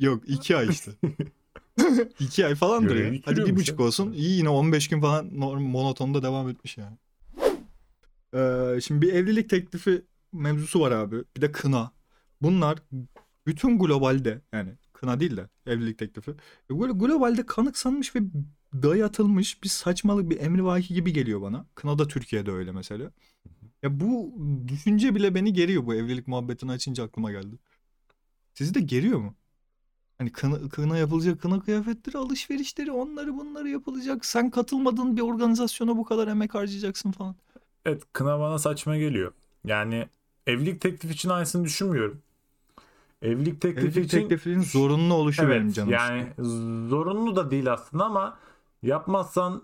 Yok 0.00 0.22
iki 0.26 0.56
ay 0.56 0.68
işte. 0.68 0.90
iki 2.20 2.46
ay 2.46 2.54
falandır 2.54 2.88
Görevi 2.96 3.16
ya. 3.16 3.22
Hadi 3.24 3.46
bir 3.46 3.56
buçuk 3.56 3.80
ya. 3.80 3.86
olsun. 3.86 4.12
İyi 4.12 4.36
yine 4.38 4.48
15 4.48 4.88
gün 4.88 5.00
falan 5.00 5.26
monotonda 5.62 6.22
devam 6.22 6.48
etmiş 6.48 6.78
yani. 6.78 6.96
Ee, 8.34 8.80
şimdi 8.80 9.02
bir 9.06 9.12
evlilik 9.12 9.50
teklifi 9.50 10.02
mevzusu 10.32 10.80
var 10.80 10.92
abi. 10.92 11.24
Bir 11.36 11.40
de 11.40 11.52
kına. 11.52 11.92
Bunlar 12.42 12.78
bütün 13.46 13.78
globalde 13.78 14.40
yani 14.52 14.70
kına 14.92 15.20
değil 15.20 15.36
de 15.36 15.48
evlilik 15.66 15.98
teklifi. 15.98 16.30
e, 16.70 16.80
Böyle 16.80 16.92
globalde 16.92 17.46
kanıksanmış 17.46 18.16
ve 18.16 18.20
dayatılmış 18.82 19.62
bir 19.62 19.68
saçmalık 19.68 20.30
bir 20.30 20.40
emrivaki 20.40 20.94
gibi 20.94 21.12
geliyor 21.12 21.42
bana. 21.42 21.66
Kına 21.74 21.98
da 21.98 22.08
Türkiye'de 22.08 22.50
öyle 22.50 22.72
mesela. 22.72 23.10
Ya 23.82 24.00
bu 24.00 24.34
düşünce 24.68 25.14
bile 25.14 25.34
beni 25.34 25.52
geriyor 25.52 25.86
bu 25.86 25.94
evlilik 25.94 26.28
muhabbetini 26.28 26.70
açınca 26.72 27.04
aklıma 27.04 27.30
geldi. 27.32 27.56
Sizi 28.54 28.74
de 28.74 28.80
geriyor 28.80 29.18
mu? 29.18 29.34
Hani 30.18 30.32
kına, 30.32 30.68
kına 30.68 30.98
yapılacak 30.98 31.42
kına 31.42 31.60
kıyafetleri, 31.60 32.18
alışverişleri, 32.18 32.92
onları 32.92 33.36
bunları 33.36 33.68
yapılacak. 33.68 34.26
Sen 34.26 34.50
katılmadığın 34.50 35.16
bir 35.16 35.22
organizasyona 35.22 35.96
bu 35.96 36.04
kadar 36.04 36.28
emek 36.28 36.54
harcayacaksın 36.54 37.10
falan. 37.10 37.36
Evet 37.84 38.02
kına 38.12 38.40
bana 38.40 38.58
saçma 38.58 38.96
geliyor. 38.96 39.32
Yani 39.64 40.08
evlilik 40.46 40.80
teklifi 40.80 41.14
için 41.14 41.28
aynısını 41.28 41.64
düşünmüyorum. 41.64 42.22
Evlilik 43.22 43.60
teklifi 43.60 43.86
Evlilik 43.86 44.04
için 44.04 44.20
teklifinin 44.20 44.62
zorunlu 44.62 45.14
oluşu 45.14 45.42
evet, 45.42 45.56
benim 45.56 45.72
canım. 45.72 45.90
yani 45.90 46.26
zorunlu 46.88 47.36
da 47.36 47.50
değil 47.50 47.72
aslında 47.72 48.04
ama 48.04 48.38
yapmazsan 48.82 49.62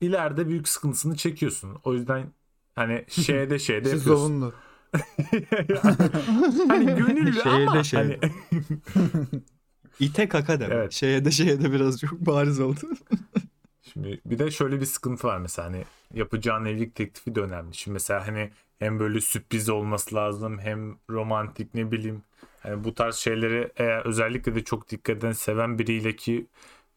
ileride 0.00 0.48
büyük 0.48 0.68
sıkıntısını 0.68 1.16
çekiyorsun. 1.16 1.76
O 1.84 1.94
yüzden 1.94 2.26
hani 2.74 3.04
şeyde 3.10 3.58
şeyde 3.58 3.88
yapıyorsun. 3.88 4.14
Şizovunlu. 4.14 4.52
hani 6.68 6.86
gönüllü 6.86 7.42
Şeye 7.42 7.54
ama 7.54 7.74
de 7.74 7.84
şey. 7.84 8.00
hani 8.00 8.20
İte 10.00 10.28
kaka 10.28 10.60
deme. 10.60 10.74
Evet. 10.74 10.92
Şeye 10.92 11.24
de 11.24 11.30
şeye 11.30 11.62
de 11.62 11.72
biraz 11.72 12.00
çok 12.00 12.12
bariz 12.12 12.60
oldu. 12.60 12.80
Şimdi 13.82 14.20
bir 14.26 14.38
de 14.38 14.50
şöyle 14.50 14.80
bir 14.80 14.86
sıkıntı 14.86 15.26
var 15.26 15.38
mesela 15.38 15.68
hani 15.68 15.84
yapacağın 16.14 16.64
evlilik 16.64 16.94
teklifi 16.94 17.34
de 17.34 17.40
önemli. 17.40 17.74
Şimdi 17.74 17.92
mesela 17.92 18.26
hani 18.26 18.50
hem 18.78 18.98
böyle 19.00 19.20
sürpriz 19.20 19.68
olması 19.68 20.14
lazım 20.14 20.58
hem 20.58 20.98
romantik 21.10 21.74
ne 21.74 21.92
bileyim. 21.92 22.22
Hani 22.60 22.84
bu 22.84 22.94
tarz 22.94 23.14
şeyleri 23.14 23.72
eğer 23.76 24.06
özellikle 24.06 24.54
de 24.54 24.64
çok 24.64 24.90
dikkat 24.90 25.16
eden 25.16 25.32
seven 25.32 25.78
biriyle 25.78 26.16
ki 26.16 26.46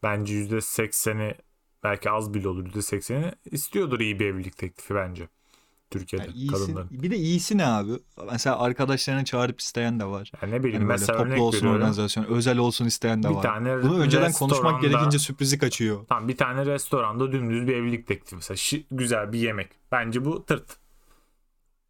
bence 0.02 0.34
%80'i 0.34 1.34
belki 1.82 2.10
az 2.10 2.34
bile 2.34 2.48
olur 2.48 2.66
%80'i 2.66 3.32
istiyordur 3.44 4.00
iyi 4.00 4.18
bir 4.20 4.26
evlilik 4.26 4.56
teklifi 4.56 4.94
bence. 4.94 5.28
Türkiye'de 5.90 6.24
Yani 6.26 6.36
iyisi, 6.36 6.52
kadınların. 6.52 6.88
bir 6.90 7.10
de 7.10 7.16
iyisi 7.16 7.58
ne 7.58 7.66
abi? 7.66 7.92
Mesela 8.32 8.58
arkadaşlarını 8.58 9.24
çağırıp 9.24 9.60
isteyen 9.60 10.00
de 10.00 10.04
var. 10.04 10.32
Yani 10.42 10.52
ne 10.52 10.58
bileyim 10.62 10.80
Yani 10.82 10.88
mesela 10.88 11.18
örnek 11.18 11.32
toplu 11.32 11.42
olsun 11.44 11.58
veriyorum. 11.58 11.80
organizasyon, 11.80 12.24
özel 12.24 12.58
olsun 12.58 12.86
isteyen 12.86 13.22
de 13.22 13.28
Bir 13.30 13.34
var. 13.34 13.42
tane 13.42 13.82
Bunu 13.82 13.98
önceden 14.00 14.32
konuşmak 14.32 14.82
gerekince 14.82 15.18
sürprizi 15.18 15.58
kaçıyor. 15.58 16.06
Tamam 16.08 16.28
bir 16.28 16.36
tane 16.36 16.66
restoranda 16.66 17.32
dümdüz 17.32 17.66
bir 17.66 17.76
evlilik 17.76 18.06
teklifi 18.06 18.34
mesela 18.36 18.56
şi- 18.56 18.84
güzel 18.90 19.32
bir 19.32 19.38
yemek. 19.38 19.68
Bence 19.92 20.24
bu 20.24 20.44
tırt. 20.46 20.76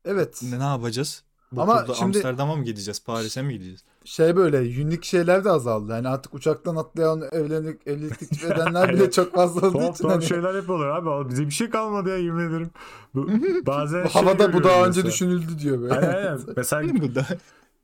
Evet. 0.05 0.41
Ne, 0.43 0.59
ne 0.59 0.63
yapacağız? 0.65 1.25
Bu 1.53 1.63
Ama 1.63 1.87
şimdi- 1.87 2.03
Amsterdam'a 2.03 2.57
mı 2.57 2.65
gideceğiz? 2.65 3.05
Paris'e 3.05 3.43
mi 3.43 3.53
gideceğiz? 3.53 3.85
Şey 4.05 4.37
böyle 4.37 4.83
unik 4.85 5.05
şeyler 5.05 5.45
de 5.45 5.51
azaldı. 5.51 5.93
Yani 5.93 6.09
artık 6.09 6.35
uçaktan 6.35 6.77
atlayan 6.77 7.23
evlilik, 7.33 7.87
evlilik 7.87 8.19
teklif 8.19 8.45
edenler 8.45 8.93
bile 8.93 9.11
çok 9.11 9.35
fazla 9.35 9.69
olduğu 9.69 9.79
Tuhaf 9.79 9.95
için 9.95 10.05
tuhaf 10.05 10.15
hani, 10.15 10.27
şeyler 10.29 10.55
yapıyorlar 10.55 10.89
abi. 10.89 11.31
Bize 11.31 11.47
bir 11.47 11.51
şey 11.51 11.71
kalmadı 11.71 12.09
ya 12.09 12.17
yemin 12.17 12.49
ederim. 12.49 12.71
Bu, 13.15 13.29
bazen 13.67 14.05
bu 14.05 14.09
şey 14.09 14.23
havada 14.23 14.53
bu 14.53 14.65
daha 14.65 14.87
önce 14.87 15.05
düşünüldü 15.05 15.59
diyor 15.59 15.81
böyle. 15.83 15.95
Aynen, 15.95 16.15
aynen. 16.15 16.39
Mesela 16.57 16.95
Bu 17.03 17.15
da 17.15 17.27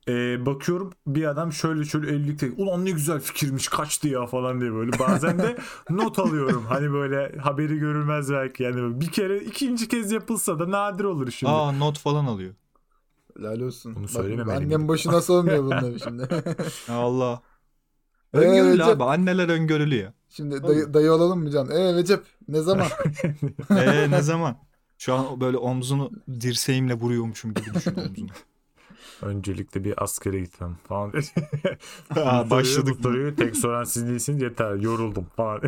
e, 0.07 0.45
bakıyorum 0.45 0.93
bir 1.07 1.23
adam 1.23 1.53
şöyle 1.53 1.85
şöyle 1.85 2.07
evlilikte 2.07 2.51
ulan 2.57 2.85
ne 2.85 2.91
güzel 2.91 3.19
fikirmiş 3.19 3.67
kaçtı 3.67 4.07
ya 4.07 4.25
falan 4.25 4.61
diye 4.61 4.73
böyle. 4.73 4.99
Bazen 4.99 5.39
de 5.39 5.57
not 5.89 6.19
alıyorum. 6.19 6.65
Hani 6.69 6.93
böyle 6.93 7.37
haberi 7.37 7.77
görülmez 7.77 8.31
belki. 8.31 8.63
Yani 8.63 9.01
bir 9.01 9.11
kere 9.11 9.39
ikinci 9.39 9.87
kez 9.87 10.11
yapılsa 10.11 10.59
da 10.59 10.71
nadir 10.71 11.03
olur 11.03 11.31
şimdi. 11.31 11.51
Aa 11.51 11.71
not 11.71 11.99
falan 11.99 12.25
alıyor. 12.25 12.53
Helal 13.37 13.59
olsun. 13.59 13.95
Bunu 13.95 14.03
Bak, 14.03 14.09
söylememeli 14.09 14.57
annem 14.57 14.87
başına 14.87 15.21
sormuyor 15.21 15.63
bunları 15.63 15.99
şimdi. 15.99 16.27
Allah. 16.89 17.41
Ee, 18.33 18.37
Öngörülü 18.37 18.77
Recep- 18.81 18.95
abi. 18.95 19.03
Anneler 19.03 19.49
öngörülü 19.49 19.95
ya. 19.95 20.13
şimdi 20.29 20.63
dayı, 20.63 20.93
dayı 20.93 21.11
olalım 21.11 21.43
mı 21.43 21.51
Can? 21.51 21.69
Ee 21.71 21.93
Recep 21.93 22.23
ne 22.47 22.61
zaman? 22.61 22.87
Ee 23.69 24.11
ne 24.11 24.21
zaman? 24.21 24.57
Şu 24.97 25.13
an 25.13 25.41
böyle 25.41 25.57
omzunu 25.57 26.11
dirseğimle 26.41 26.93
vuruyormuşum 26.93 27.53
gibi 27.53 27.73
düşün 27.73 27.95
omzunu. 27.95 28.29
Öncelikle 29.21 29.83
bir 29.83 30.03
askere 30.03 30.39
gitmem 30.39 30.77
falan. 30.87 31.13
Aa, 32.15 32.49
başladık. 32.49 32.95
Bu 32.99 33.03
soruyu 33.03 33.35
tek 33.35 33.55
soran 33.57 33.83
siz 33.83 34.07
değilsiniz 34.07 34.41
yeter 34.41 34.75
yoruldum 34.75 35.25
falan. 35.35 35.61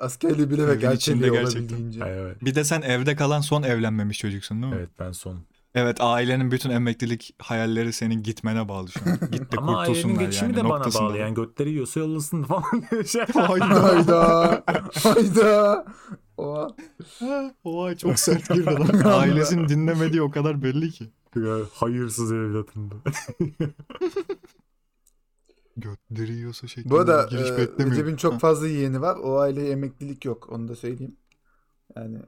Askerliği 0.00 0.50
bile 0.50 0.68
ve 0.68 0.74
gerçekliği 0.74 1.30
gerçekten. 1.32 1.60
olabildiğince. 1.60 2.04
Ay, 2.04 2.18
evet. 2.18 2.44
Bir 2.44 2.54
de 2.54 2.64
sen 2.64 2.82
evde 2.82 3.16
kalan 3.16 3.40
son 3.40 3.62
evlenmemiş 3.62 4.18
çocuksun 4.18 4.62
değil 4.62 4.72
mi? 4.72 4.78
evet 4.78 4.90
ben 4.98 5.12
son. 5.12 5.38
Evet 5.74 5.96
ailenin 6.00 6.50
bütün 6.50 6.70
emeklilik 6.70 7.34
hayalleri 7.38 7.92
senin 7.92 8.22
gitmene 8.22 8.68
bağlı 8.68 8.88
şu 8.88 9.00
an. 9.00 9.18
Git 9.32 9.52
de 9.52 9.56
Ama 9.56 9.78
ailenin 9.78 9.94
kurtulsunlar 9.94 10.24
geçimi 10.24 10.48
yani. 10.52 10.56
de 10.56 10.64
bana 10.64 10.74
noktasında. 10.78 11.02
bağlı. 11.02 11.18
Yani 11.18 11.34
götleri 11.34 11.70
yiyorsa 11.70 12.00
yollasın 12.00 12.42
falan 12.42 12.64
diye 12.90 13.04
şey. 13.04 13.22
Hayda. 13.34 13.82
Hayda. 13.84 14.62
Hayda. 15.02 15.84
Oha. 16.36 16.68
Oha 17.64 17.96
çok 17.96 18.18
sert 18.18 18.48
girdi 18.48 18.64
lan. 18.64 19.00
Ailesini 19.04 19.68
dinlemediği 19.68 20.22
o 20.22 20.30
kadar 20.30 20.62
belli 20.62 20.90
ki. 20.90 21.04
Ya, 21.36 21.56
Hayırsız 21.74 22.32
evlatım 22.32 22.90
da. 22.90 22.94
Götleri 25.76 26.32
yiyorsa 26.32 26.66
şeklinde 26.68 26.94
Bu 26.94 26.98
arada 26.98 27.26
giriş 27.30 27.48
e, 27.50 27.56
beklemiyorum. 27.58 27.90
Recep'in 27.92 28.16
çok 28.16 28.32
Ha. 28.34 28.38
fazla 28.38 28.68
yeğeni 28.68 29.00
var. 29.00 29.16
O 29.16 29.38
aileye 29.38 29.70
emeklilik 29.70 30.24
yok. 30.24 30.48
Onu 30.52 30.68
da 30.68 30.76
söyleyeyim. 30.76 31.16
Yani 31.96 32.18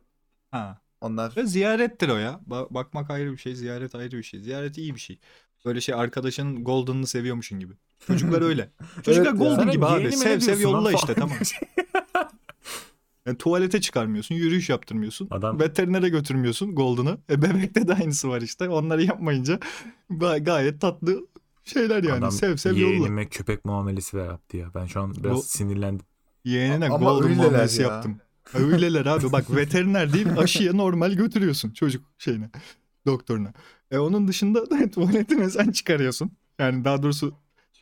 Ha. 0.51 0.81
onlar 1.01 1.37
Ve 1.37 1.47
ziyarettir 1.47 2.09
o 2.09 2.17
ya. 2.17 2.40
Ba- 2.49 2.75
bakmak 2.75 3.11
ayrı 3.11 3.33
bir 3.33 3.37
şey, 3.38 3.55
ziyaret 3.55 3.95
ayrı 3.95 4.19
bir 4.19 4.23
şey. 4.23 4.40
Ziyaret 4.40 4.79
iyi 4.79 4.95
bir 4.95 5.01
şey. 5.01 5.19
Böyle 5.64 5.81
şey 5.81 5.95
arkadaşının 5.95 6.64
Golden'ını 6.64 7.07
seviyormuşsun 7.07 7.61
gibi. 7.61 7.73
Çocuklar 8.07 8.43
öyle. 8.43 8.71
Çocuklar 9.03 9.31
Evet. 9.31 9.38
Golden 9.38 9.71
gibi 9.71 9.87
abi. 9.87 10.12
Sev 10.12 10.40
sev 10.40 10.57
lan 10.57 10.61
yolla 10.61 10.93
işte 10.93 11.14
tamam. 11.14 11.37
Yani 13.27 13.38
tuvalete 13.38 13.81
çıkarmıyorsun, 13.81 14.35
yürüyüş 14.35 14.69
yaptırmıyorsun. 14.71 15.29
Adam- 15.31 15.61
Veterinere 15.61 16.09
götürmüyorsun 16.09 16.75
Golden'ı. 16.75 17.19
E 17.31 17.43
bebekte 17.43 17.88
de 17.88 17.95
aynısı 17.95 18.29
var 18.29 18.43
işte. 18.43 18.69
Onları 18.69 19.03
yapmayınca 19.03 19.59
gayet 20.40 20.81
tatlı 20.81 21.27
şeyler 21.64 22.03
yani. 22.03 22.18
Adam 22.18 22.31
sev 22.33 22.57
sev 22.57 22.77
yolla. 22.77 22.90
yeğenime 22.90 23.29
köpek 23.29 23.64
muamelesi 23.64 24.16
ver 24.16 24.27
yaptı 24.27 24.57
ya. 24.57 24.75
Ben 24.75 24.87
şu 24.87 25.01
an 25.01 25.14
biraz 25.14 25.37
Bu- 25.37 25.42
sinirlendim. 25.42 26.07
Yeğenine 26.44 26.88
Ama 26.88 26.98
Golden 27.12 27.33
muamelesi 27.37 27.83
ya. 27.83 27.88
yaptım. 27.88 28.18
Öyleler 28.55 29.07
abi 29.07 29.33
bak 29.33 29.51
veteriner 29.57 30.12
değil 30.12 30.27
aşıya 30.38 30.72
normal 30.72 31.12
götürüyorsun 31.12 31.70
çocuk 31.70 32.05
şeyine 32.18 32.51
doktoruna. 33.07 33.53
E 33.90 33.98
onun 33.98 34.29
dışında 34.29 34.64
tuvaletine 34.94 35.51
sen 35.51 35.70
çıkarıyorsun. 35.70 36.31
Yani 36.59 36.85
daha 36.85 37.03
doğrusu 37.03 37.35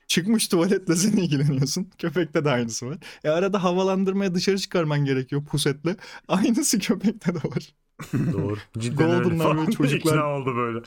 çıkmış 0.06 0.48
tuvaletle 0.48 0.96
sen 0.96 1.12
ilgileniyorsun. 1.12 1.90
Köpekte 1.98 2.44
de 2.44 2.50
aynısı 2.50 2.86
var. 2.86 2.98
E 3.24 3.28
arada 3.28 3.62
havalandırmaya 3.62 4.34
dışarı 4.34 4.58
çıkarman 4.58 5.04
gerekiyor 5.04 5.44
pusetle. 5.44 5.96
Aynısı 6.28 6.78
köpekte 6.78 7.34
de 7.34 7.38
var. 7.38 7.74
Doğru. 8.32 8.56
Cidden 8.78 9.10
öyle 9.10 9.22
Golden'lar 9.22 9.44
falan. 9.44 9.66
ve 9.68 9.70
çocuklar- 9.72 10.18
oldu 10.18 10.56
böyle. 10.56 10.78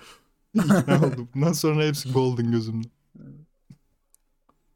İkna 0.53 0.97
oldum. 1.07 1.29
Bundan 1.35 1.53
sonra 1.53 1.83
hepsi 1.83 2.11
golden 2.11 2.51
gözümde. 2.51 2.87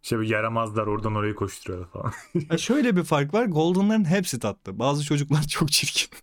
Şey 0.01 0.17
böyle 0.17 0.33
yaramazlar 0.33 0.87
oradan 0.87 1.15
oraya 1.15 1.35
koşturuyorlar 1.35 1.89
falan. 1.89 2.11
Ha 2.49 2.57
şöyle 2.57 2.95
bir 2.95 3.03
fark 3.03 3.33
var. 3.33 3.45
Golden'ların 3.45 4.05
hepsi 4.05 4.39
tatlı. 4.39 4.79
Bazı 4.79 5.03
çocuklar 5.03 5.43
çok 5.47 5.71
çirkin. 5.71 6.17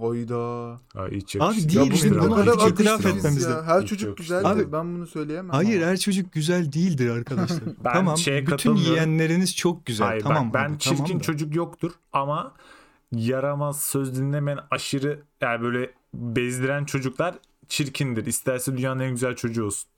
Hayda. 0.00 0.70
Ha, 0.94 1.06
hiç 1.10 1.36
Abi 1.36 1.56
değil, 1.56 1.76
Ya 1.76 1.84
nedir 1.84 2.20
bunu 2.20 2.56
Hiç 2.56 2.72
itiraf 2.72 3.06
etmemiz 3.06 3.42
Ya, 3.42 3.62
Her 3.64 3.80
Hiç 3.82 3.88
çocuk 3.88 4.16
güzeldir. 4.18 4.48
Abi- 4.48 4.72
ben 4.72 4.94
bunu 4.94 5.06
söyleyemem. 5.06 5.50
Hayır 5.50 5.82
ama. 5.82 5.90
her 5.90 5.96
çocuk 5.96 6.32
güzel 6.32 6.72
değildir 6.72 7.10
arkadaşlar. 7.10 7.60
Ben 7.84 7.92
tamam. 7.92 8.16
şeye 8.18 8.46
bütün 8.46 8.74
yeğenleriniz 8.74 9.56
çok 9.56 9.86
güzel. 9.86 10.06
Hayır 10.06 10.22
tamam 10.22 10.46
bak 10.48 10.54
ben 10.54 10.70
abi, 10.70 10.78
çirkin 10.78 11.04
tamam 11.04 11.18
da. 11.20 11.22
çocuk 11.24 11.54
yoktur 11.56 11.92
ama 12.12 12.54
yaramaz 13.12 13.80
söz 13.82 14.18
dinlemeyen 14.18 14.58
aşırı 14.70 15.22
yani 15.40 15.62
böyle 15.62 15.90
bezdiren 16.14 16.84
çocuklar 16.84 17.34
çirkindir. 17.68 18.26
İsterse 18.26 18.76
dünyanın 18.76 19.00
en 19.00 19.10
güzel 19.10 19.36
çocuğu 19.36 19.64
olsun. 19.64 19.88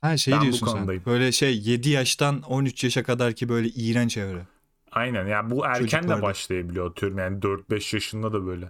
Ha 0.00 0.16
şey 0.16 0.34
Ben 0.34 0.40
diyorsun 0.42 0.66
sen. 0.66 0.76
konudayım. 0.76 1.02
Böyle 1.06 1.32
şey 1.32 1.58
7 1.58 1.90
yaştan 1.90 2.42
13 2.42 2.84
yaşa 2.84 3.02
kadar 3.02 3.32
ki 3.32 3.48
böyle 3.48 3.68
iğrenç 3.68 4.16
evre. 4.16 4.46
Aynen 4.92 5.26
ya 5.26 5.50
bu 5.50 5.64
erken 5.66 5.80
Çocuklarda. 5.80 6.18
de 6.18 6.22
başlayabiliyor 6.22 6.90
atıyorum 6.90 7.18
yani 7.18 7.38
4-5 7.38 7.96
yaşında 7.96 8.32
da 8.32 8.46
böyle. 8.46 8.66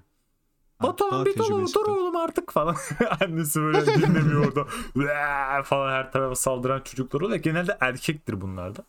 Ha, 0.78 0.88
Batuhan 0.88 1.24
bir 1.26 1.34
dur, 1.38 1.44
tecrübesi 1.44 1.74
dur 1.74 1.86
oğlum 1.86 2.16
artık 2.16 2.52
falan. 2.52 2.76
Annesi 3.20 3.60
böyle 3.60 3.86
dinlemiyor 3.86 4.46
orada. 4.46 4.64
Falan 5.64 5.92
her 5.92 6.12
tarafa 6.12 6.34
saldıran 6.34 6.80
çocuklar 6.80 7.20
oluyor. 7.20 7.38
Genelde 7.38 7.76
erkektir 7.80 8.40
bunlar 8.40 8.76
da. 8.76 8.84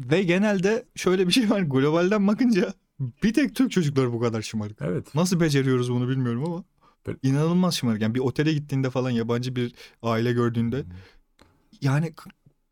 Ve 0.00 0.22
genelde 0.22 0.84
şöyle 0.96 1.26
bir 1.28 1.32
şey 1.32 1.50
var. 1.50 1.60
Globalden 1.60 2.28
bakınca 2.28 2.74
bir 3.00 3.34
tek 3.34 3.54
Türk 3.56 3.70
çocuklar 3.70 4.12
bu 4.12 4.20
kadar 4.20 4.42
şımarık. 4.42 4.76
Evet. 4.80 5.14
Nasıl 5.14 5.40
beceriyoruz 5.40 5.92
bunu 5.92 6.08
bilmiyorum 6.08 6.44
ama. 6.46 6.64
Böyle- 7.06 7.18
inanılmaz 7.22 7.74
şımarık. 7.74 8.02
Yani 8.02 8.14
bir 8.14 8.20
otele 8.20 8.52
gittiğinde 8.52 8.90
falan 8.90 9.10
yabancı 9.10 9.56
bir 9.56 9.74
aile 10.02 10.32
gördüğünde 10.32 10.84
yani 11.80 12.12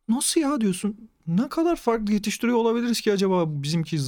nasıl 0.08 0.40
ya 0.40 0.60
diyorsun. 0.60 1.10
Ne 1.26 1.48
kadar 1.48 1.76
farklı 1.76 2.12
yetiştiriyor 2.12 2.58
olabiliriz 2.58 3.00
ki 3.00 3.12
acaba 3.12 3.44
bizimki 3.48 3.98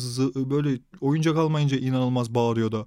böyle 0.51 0.79
oyuncak 1.01 1.37
almayınca 1.37 1.77
inanılmaz 1.77 2.35
bağırıyor 2.35 2.73
da. 2.73 2.87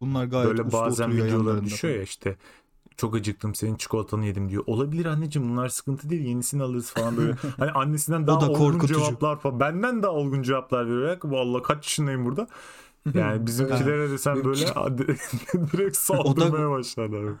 Bunlar 0.00 0.24
gayet 0.24 0.50
Böyle 0.50 0.72
bazen 0.72 1.04
oturuyor 1.04 1.26
videolar 1.26 1.38
yanlarında 1.46 1.64
düşüyor 1.64 1.94
ya 1.94 2.02
işte. 2.02 2.36
Çok 2.96 3.14
acıktım 3.14 3.54
senin 3.54 3.76
çikolatanı 3.76 4.26
yedim 4.26 4.48
diyor. 4.50 4.64
Olabilir 4.66 5.04
anneciğim 5.04 5.48
bunlar 5.50 5.68
sıkıntı 5.68 6.10
değil 6.10 6.24
yenisini 6.24 6.62
alırız 6.62 6.90
falan 6.90 7.16
böyle. 7.16 7.32
Hani 7.58 7.70
annesinden 7.70 8.26
daha 8.26 8.40
da 8.40 8.50
olgun 8.50 8.58
korkutucu. 8.58 8.94
cevaplar 8.94 9.40
falan. 9.40 9.60
Benden 9.60 10.02
daha 10.02 10.12
olgun 10.12 10.42
cevaplar 10.42 10.86
veriyor. 10.86 11.18
Vallahi 11.24 11.62
kaç 11.62 11.84
yaşındayım 11.84 12.24
burada. 12.24 12.48
Yani 13.14 13.46
bizimkilere 13.46 14.10
de 14.10 14.18
sen 14.18 14.44
böyle 14.44 14.66
direkt 15.72 15.96
saldırmaya 15.96 16.70
başlarlar. 16.70 17.34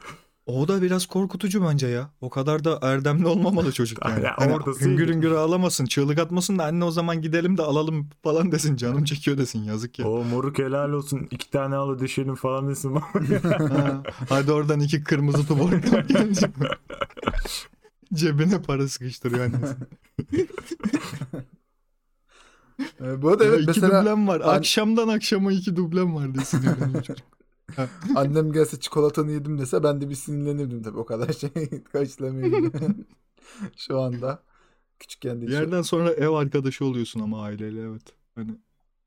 O 0.46 0.68
da 0.68 0.82
biraz 0.82 1.06
korkutucu 1.06 1.64
bence 1.64 1.86
ya. 1.86 2.10
O 2.20 2.30
kadar 2.30 2.64
da 2.64 2.78
erdemli 2.82 3.26
olmamalı 3.26 3.72
çocuk 3.72 3.98
yani. 4.08 4.24
Ya 4.24 4.34
Hani 4.38 4.52
hüngür 4.80 5.08
hüngür 5.08 5.30
ağlamasın, 5.30 5.84
çığlık 5.84 6.18
atmasın 6.18 6.58
da 6.58 6.64
anne 6.64 6.84
o 6.84 6.90
zaman 6.90 7.22
gidelim 7.22 7.58
de 7.58 7.62
alalım 7.62 8.08
falan 8.22 8.52
desin. 8.52 8.76
Canım 8.76 9.04
çekiyor 9.04 9.38
desin 9.38 9.62
yazık 9.62 9.98
ya. 9.98 10.08
O 10.08 10.24
moruk 10.24 10.58
helal 10.58 10.90
olsun. 10.90 11.28
iki 11.30 11.50
tane 11.50 11.76
al 11.76 11.98
deşelim 11.98 12.34
falan 12.34 12.68
desin. 12.68 12.94
Ha, 13.44 14.02
hadi 14.28 14.52
oradan 14.52 14.80
iki 14.80 15.04
kırmızı 15.04 15.46
tuborg. 15.46 15.84
Cebine 18.14 18.62
para 18.62 18.88
sıkıştırıyor 18.88 19.44
annesi. 19.44 19.76
Ee, 23.00 23.22
bu 23.22 23.28
arada 23.28 23.44
evet 23.44 23.60
iki 23.60 23.66
mesela 23.66 24.00
dublem 24.00 24.28
var. 24.28 24.40
an- 24.40 24.56
Akşamdan 24.58 25.08
akşama 25.08 25.52
iki 25.52 25.76
dublem 25.76 26.14
var 26.14 26.34
diye 26.34 26.44
sinirleniyor 26.44 27.02
çocuk. 27.02 27.26
annem 28.14 28.52
gelse 28.52 28.80
çikolatanı 28.80 29.32
yedim 29.32 29.58
dese 29.58 29.82
ben 29.82 30.00
de 30.00 30.08
bir 30.10 30.14
sinirlenirdim 30.14 30.82
tabii 30.82 30.98
o 30.98 31.04
kadar 31.06 31.32
şey 31.32 31.50
karşılamayayım. 31.92 32.72
Şu 33.76 34.00
anda 34.00 34.42
küçükken 34.98 35.42
de 35.42 35.46
Bir 35.46 35.52
yerden 35.52 35.82
sonra 35.82 36.12
ev 36.12 36.28
arkadaşı 36.28 36.84
oluyorsun 36.84 37.20
ama 37.20 37.42
aileyle 37.42 37.80
evet. 37.80 38.02
Hani 38.34 38.50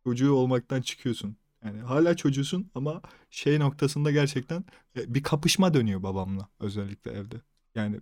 çocuğu 0.04 0.34
olmaktan 0.34 0.82
çıkıyorsun. 0.82 1.36
Yani 1.66 1.82
hala 1.82 2.16
çocuğusun 2.16 2.72
ama 2.76 3.02
şey 3.30 3.60
noktasında 3.60 4.12
gerçekten 4.12 4.64
e, 4.98 5.14
bir 5.14 5.24
kapışma 5.24 5.74
dönüyor 5.74 6.04
babamla 6.04 6.48
özellikle 6.60 7.12
evde. 7.12 7.36
Yani 7.78 8.00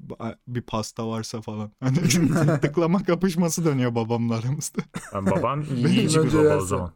bir 0.47 0.61
pasta 0.61 1.07
varsa 1.07 1.41
falan. 1.41 1.71
Hani 1.79 1.97
tıklama 2.61 3.03
kapışması 3.03 3.65
dönüyor 3.65 3.95
babamla 3.95 4.35
aramızda. 4.35 4.81
Yani 5.13 5.31
baban 5.31 5.61
Benim 5.69 5.87
yiyici 5.87 6.23
bir 6.23 6.33
baba 6.33 6.57
o 6.57 6.61
zaman. 6.61 6.91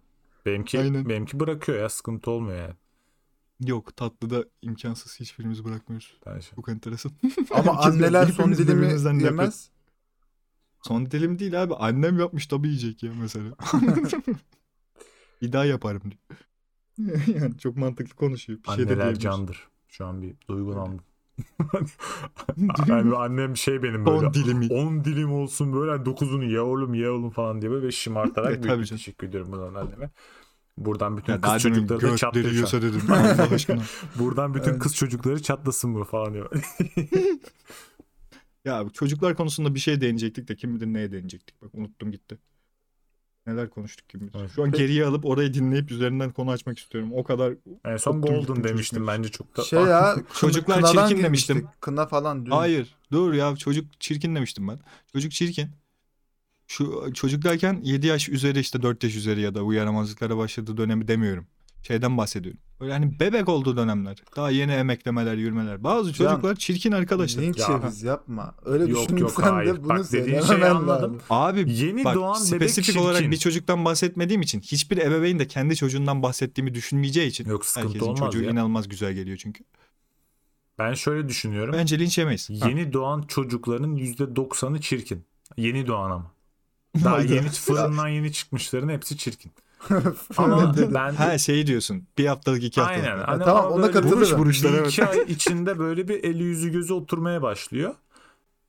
Benimki, 0.46 0.80
Aynen. 0.80 1.10
benimki 1.10 1.40
bırakıyor 1.40 1.80
ya 1.80 1.90
sıkıntı 1.90 2.32
olmuyor 2.32 2.58
yani. 2.58 2.74
Yok 3.66 3.98
tatlıda 3.98 4.46
imkansız 4.62 5.20
hiçbirimiz 5.20 5.66
bırakmıyoruz. 5.66 6.18
Ben 6.26 6.40
şey- 6.40 6.56
Çok 6.56 6.70
enteresan. 6.70 7.12
Ama 7.52 7.78
anneler 7.78 8.26
son 8.28 8.54
dilimi 8.54 8.86
nefret- 8.86 9.24
yemez. 9.24 9.70
Son 10.82 11.12
dilim 11.12 11.40
değil 11.40 11.64
abi. 11.64 11.76
Annem 11.76 12.20
yapmış 12.20 12.48
tabii 12.48 12.68
yiyecek 12.68 13.04
ya 13.04 13.12
mesela. 13.22 13.52
bir 15.42 15.52
daha 15.52 15.66
yaparım 15.66 16.02
diyor. 16.04 16.40
yani 17.42 17.58
çok 17.58 17.78
mantıklı 17.78 18.16
konuşuyor. 18.16 18.60
Bir 18.64 18.72
şey 18.72 18.90
de 18.90 18.94
Anneler 18.94 19.16
candır. 19.16 19.68
Şu 19.88 20.06
an 20.06 20.22
bir 20.22 20.36
duygulandım. 20.50 21.00
Yani 22.88 23.16
annem 23.16 23.58
şey 23.58 23.84
benim 23.84 24.06
böyle 24.06 24.20
Son 24.20 24.34
dilimi. 24.34 24.68
10 24.74 25.04
dilim 25.06 25.34
olsun 25.34 25.74
böyle 25.74 25.92
9'unu 25.92 26.46
ye 26.52 26.62
oğlum 26.62 26.94
ye 26.94 27.10
oğlum 27.10 27.30
falan 27.30 27.62
diye 27.62 27.72
böyle 27.72 27.92
şımartarak 27.92 28.58
E, 28.60 28.64
büyük 28.64 28.88
teşekkür 28.90 29.28
ediyorum 29.28 29.52
buradan 29.52 29.74
anneme. 29.74 30.10
Buradan 30.78 31.18
bütün 31.18 31.34
Ya 31.34 31.42
kız 31.42 31.62
çocukları 31.62 32.02
da 32.02 32.28
an. 32.78 32.82
dedim. 32.82 33.02
Allah 33.10 33.54
aşkına. 33.54 33.82
Buradan 34.20 34.54
bütün 34.54 34.72
Evet. 34.72 34.80
kız 34.80 34.96
çocukları 34.96 35.42
çatlasın 35.42 35.96
bu 35.96 36.04
falan 36.04 36.34
diyor. 36.34 36.52
Ya 38.66 38.86
çocuklar 38.94 39.36
konusunda 39.36 39.76
bir 39.76 39.80
şey 39.80 40.02
değinecektik 40.02 40.48
de 40.48 40.56
kim 40.56 40.76
bilir 40.76 40.86
neye 40.86 41.12
değinecektik. 41.12 41.62
Bak 41.62 41.70
unuttum 41.74 42.12
gitti. 42.12 42.38
Neler 43.54 43.70
konuştuk 43.70 44.14
bilir. 44.16 44.32
Evet. 44.40 44.52
Şu 44.56 44.64
an 44.64 44.72
geriye 44.72 45.06
alıp 45.06 45.26
orayı 45.26 45.54
dinleyip 45.54 45.92
üzerinden 45.92 46.32
konu 46.32 46.52
açmak 46.52 46.80
istiyorum. 46.80 47.10
O 47.14 47.24
kadar 47.24 47.54
en 47.86 47.98
son 47.98 48.22
Golden 48.22 48.64
demiştim 48.64 48.98
çocuklar. 49.00 49.18
bence 49.18 49.30
çok 49.30 49.58
da. 49.58 49.62
Şey 49.64 49.80
ya 49.80 50.16
Çocuklar 50.40 50.78
kınadan 50.82 51.08
çirkin 51.08 51.22
girmiştik. 51.22 51.50
demiştim. 51.56 51.70
Kına 51.82 52.08
falan 52.08 52.46
dün. 52.46 52.52
Hayır. 52.52 52.96
Dur 53.12 53.34
ya 53.34 53.56
çocuk 53.56 54.00
çirkin 54.00 54.36
demiştim 54.36 54.68
ben. 54.68 54.80
Çocuk 55.14 55.32
çirkin. 55.32 55.70
Şu 56.68 57.12
çocuk 57.14 57.44
derken 57.44 57.80
7 57.84 58.08
yaş 58.08 58.30
üzeri 58.30 58.60
işte 58.60 58.82
4 58.82 59.04
yaş 59.04 59.16
üzeri 59.16 59.42
ya 59.42 59.56
da 59.56 59.66
bu 59.66 59.74
yaramazlıklara 59.74 60.38
başladığı 60.38 60.78
dönemi 60.78 61.08
demiyorum. 61.08 61.48
Şeyden 61.84 62.18
bahsediyorum. 62.18 62.60
Böyle 62.82 62.94
hani 62.94 63.20
bebek 63.20 63.50
olduğu 63.50 63.78
dönemler. 63.78 64.18
Daha 64.36 64.50
yeni 64.52 64.72
emeklemeler, 64.72 65.36
yürümeler. 65.36 65.84
Bazı 65.84 66.14
çocuklar 66.14 66.56
çirkin 66.56 66.92
arkadaşlar. 66.92 67.42
Linç 67.44 67.58
Ya. 67.60 67.68
yeviz 67.70 68.04
yapma. 68.04 68.56
Öyle 68.66 68.84
Yok, 68.92 69.02
düşündüm 69.04 69.18
yok, 69.18 69.44
hayır. 69.44 69.76
de 69.76 69.84
bunu 69.84 69.90
Bak, 69.90 70.12
dediğin 70.12 70.26
şeyi 70.26 70.42
söylememen 70.42 70.76
anladım. 70.76 71.14
lazım. 71.14 71.22
Abi 71.30 71.66
Yeni 71.74 72.04
bak 72.04 72.16
doğan 72.16 72.36
bebek 72.42 72.48
spesifik 72.48 72.86
çirkin. 72.86 73.00
olarak 73.00 73.22
bir 73.32 73.38
çocuktan 73.38 73.86
bahsetmediğim 73.86 74.42
için 74.42 74.60
hiçbir 74.62 74.98
ebeveyn 74.98 75.40
de 75.40 75.48
kendi 75.48 75.76
çocuğundan 75.76 76.24
bahsettiğimi 76.24 76.74
düşünmeyeceği 76.74 77.28
için 77.30 77.50
Yok 77.50 77.66
sıkıntı 77.66 77.88
herkesin 77.88 78.06
olmaz 78.06 78.20
çocuğu 78.20 78.44
ya. 78.44 78.52
inanılmaz 78.52 78.90
güzel 78.90 79.14
geliyor 79.14 79.38
çünkü. 79.38 79.64
Ben 80.80 80.94
şöyle 80.94 81.28
düşünüyorum. 81.30 81.74
Bence 81.78 82.00
linç 82.00 82.18
yemeyiz. 82.18 82.50
Ha. 82.62 82.70
Yeni 82.70 82.94
doğan 82.94 83.22
çocukların 83.22 83.96
%90'ı 83.96 84.82
çirkin. 84.82 85.26
Yeni 85.58 85.88
doğan 85.88 86.12
ama. 86.12 86.32
Daha 87.04 87.22
yeni 87.22 87.50
fırından 87.50 88.08
yeni 88.08 88.32
çıkmışların 88.34 88.90
hepsi 88.90 89.18
çirkin. 89.18 89.52
Ama 90.38 90.76
ben 90.78 91.14
Ha 91.14 91.38
şey 91.38 91.68
diyorsun. 91.68 92.08
Bir 92.18 92.26
haftalık 92.26 92.64
iki 92.64 92.82
haftalık. 92.82 93.08
aynen. 93.08 93.24
Hani 93.24 93.44
tamam, 93.44 93.66
ama 93.66 93.76
ona 93.76 93.92
katılırım. 93.92 94.20
buruş 94.20 94.38
Buruşlar, 94.38 94.74
bir 94.74 94.78
evet. 94.78 94.92
iki 94.92 95.06
ay 95.06 95.22
içinde 95.22 95.80
böyle 95.80 96.08
bir 96.08 96.24
eli 96.24 96.44
yüzü 96.44 96.72
gözü 96.72 96.94
oturmaya 96.94 97.42
başlıyor. 97.42 97.96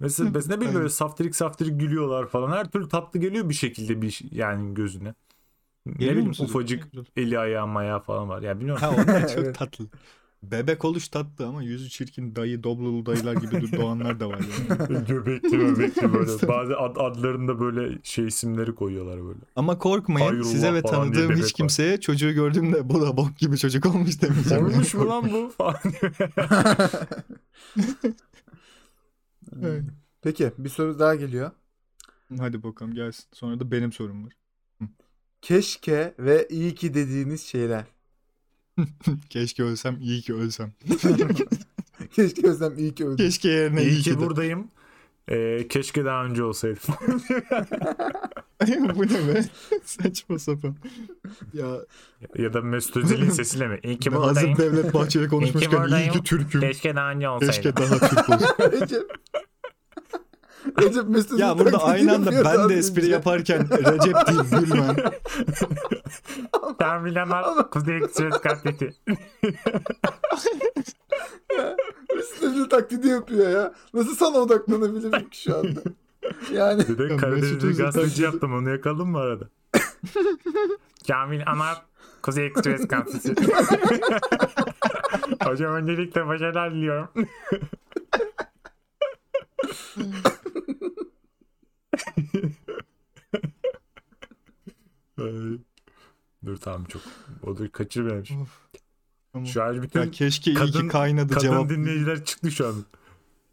Mesela, 0.00 0.30
mesela 0.34 0.54
ne 0.54 0.60
bileyim 0.60 0.78
böyle 0.78 0.88
saftirik 0.88 1.36
saftirik 1.36 1.80
gülüyorlar 1.80 2.26
falan. 2.26 2.56
Her 2.56 2.70
türlü 2.70 2.88
tatlı 2.88 3.20
geliyor 3.20 3.48
bir 3.48 3.54
şekilde 3.54 4.02
bir 4.02 4.20
yani 4.32 4.74
gözüne. 4.74 5.14
Ne 5.86 6.10
bileyim 6.10 6.30
ufacık 6.40 6.88
eli 7.16 7.38
ayağı 7.38 7.66
mayağı 7.66 8.00
falan 8.00 8.28
var. 8.28 8.42
Ya 8.42 8.58
bilmiyorum. 8.60 8.82
Ha 8.82 8.90
onlar 8.90 9.28
çok 9.36 9.54
tatlı. 9.54 9.86
Bebek 10.42 10.84
oluş 10.84 11.08
tatlı 11.08 11.46
ama 11.46 11.62
yüzü 11.62 11.88
çirkin 11.88 12.36
dayı 12.36 12.62
doblulu 12.62 13.06
dayılar 13.06 13.34
gibi 13.34 13.72
doğanlar 13.72 14.20
da 14.20 14.28
var 14.28 14.40
yani. 14.40 15.04
Göbekli 15.08 15.50
göbekli 15.50 16.14
böyle. 16.14 16.30
Bazı 16.48 16.76
ad, 16.78 16.96
adlarında 16.96 17.60
böyle 17.60 17.98
şey 18.02 18.26
isimleri 18.26 18.74
koyuyorlar 18.74 19.24
böyle. 19.24 19.40
Ama 19.56 19.78
korkmayın 19.78 20.26
Hayrullah 20.28 20.50
size 20.50 20.74
ve 20.74 20.82
tanıdığım 20.82 21.32
hiç 21.32 21.42
var. 21.42 21.50
kimseye 21.50 22.00
çocuğu 22.00 22.32
gördüğümde 22.32 22.88
bu 22.88 23.02
da 23.02 23.16
bok 23.16 23.38
gibi 23.38 23.58
çocuk 23.58 23.86
olmuş 23.86 24.22
demeyeceğim. 24.22 24.64
Olmuş 24.66 24.94
mu 24.94 25.08
lan 25.08 25.30
bu 25.32 25.48
falan 25.58 25.76
diyor. 25.82 26.14
Evet. 29.62 29.84
Peki 30.22 30.52
bir 30.58 30.68
soru 30.68 30.98
daha 30.98 31.14
geliyor. 31.14 31.50
Hadi 32.38 32.62
bakalım 32.62 32.94
gelsin. 32.94 33.24
Sonra 33.32 33.60
da 33.60 33.70
benim 33.70 33.92
sorum 33.92 34.24
var. 34.24 34.32
Keşke 35.42 36.14
ve 36.18 36.46
iyi 36.50 36.74
ki 36.74 36.94
dediğiniz 36.94 37.42
şeyler. 37.42 37.84
Keşke 39.30 39.62
ölsem 39.62 39.96
iyi 40.00 40.22
ki 40.22 40.34
ölsem. 40.34 40.72
Keşke 42.12 42.48
özlem 42.48 42.78
iyi 42.78 42.94
ki 42.94 43.06
öldü. 43.06 43.16
Keşke 43.24 43.48
yerine 43.48 43.82
iyi, 43.82 43.90
İyi 43.90 43.96
ki 43.96 44.02
ki 44.02 44.10
de. 44.10 44.18
buradayım. 44.20 44.68
Ee, 45.28 45.68
keşke 45.68 46.04
daha 46.04 46.24
önce 46.24 46.42
olsaydım. 46.42 46.78
bu 48.96 49.02
ne 49.06 49.34
be? 49.34 49.44
Saçma 49.84 50.38
sapan. 50.38 50.76
Ya 51.52 51.66
ya 52.38 52.52
da 52.52 52.60
Mesut 52.60 52.96
Özil'in 52.96 53.30
sesiyle 53.30 53.68
mi? 53.68 53.80
İyi 53.82 53.98
ki 53.98 54.10
hazır 54.10 54.26
buradayım. 54.28 54.58
Devlet 54.58 54.94
Bahçeli 54.94 55.28
konuşmuşken 55.28 55.70
iyi 55.70 55.82
buradayım. 55.82 56.12
ki 56.12 56.22
Türk'üm. 56.22 56.60
Keşke 56.60 56.96
daha 56.96 57.10
önce 57.10 57.28
olsaydım. 57.28 57.54
Keşke 57.54 57.76
daha 57.76 58.08
Türk 58.08 58.28
olsam. 58.30 58.56
Recep. 60.80 61.08
Mesut 61.08 61.38
Ya 61.40 61.58
burada 61.58 61.84
aynı 61.84 62.14
anda 62.14 62.44
ben 62.44 62.68
de 62.68 62.74
espri 62.74 63.00
önce. 63.00 63.10
yaparken 63.12 63.68
Recep 63.70 64.14
değil 64.26 64.40
Gülmen. 64.66 64.96
Terminalar 66.78 67.70
Kuzey 67.70 67.96
Ekstres 67.96 68.40
katleti. 68.40 68.94
Özil 72.42 72.64
taklidi 72.70 73.08
yapıyor 73.08 73.50
ya. 73.50 73.74
Nasıl 73.94 74.16
sana 74.16 74.38
odaklanabilirim 74.38 75.30
ki 75.30 75.42
şu 75.42 75.56
anda? 75.58 75.80
Yani 76.52 76.82
Bir 76.88 76.98
de 76.98 77.26
Özil 77.26 77.76
gazeteci 77.76 78.22
yaptım 78.22 78.54
onu 78.54 78.70
yakaladın 78.70 79.08
mı 79.08 79.18
arada? 79.18 79.48
Kamil 81.06 81.42
Anar 81.46 81.82
Kuzey 82.22 82.46
Ekspres 82.46 82.88
katleti. 82.88 83.34
Hocam 85.44 85.74
öncelikle 85.74 86.26
başarılar 86.26 86.74
diliyorum. 86.74 87.08
Dur 96.46 96.56
tamam 96.56 96.84
çok. 96.84 97.02
O 97.42 97.58
da 97.58 97.72
kaçır 97.72 98.06
benim. 98.10 98.26
şimdi. 98.26 98.48
Tamam. 99.32 99.46
Şu 99.46 99.62
an 99.62 99.82
bütün 99.82 100.00
Ya 100.00 100.10
keşke 100.10 100.50
iyi 100.50 100.54
ki 100.54 100.60
kadın- 100.60 100.88
kaynadı 100.88 101.34
kadın 101.34 101.46
cevap. 101.46 101.68
dinleyiciler 101.70 102.24
çıktı 102.24 102.50
şu 102.50 102.68
an. 102.68 102.74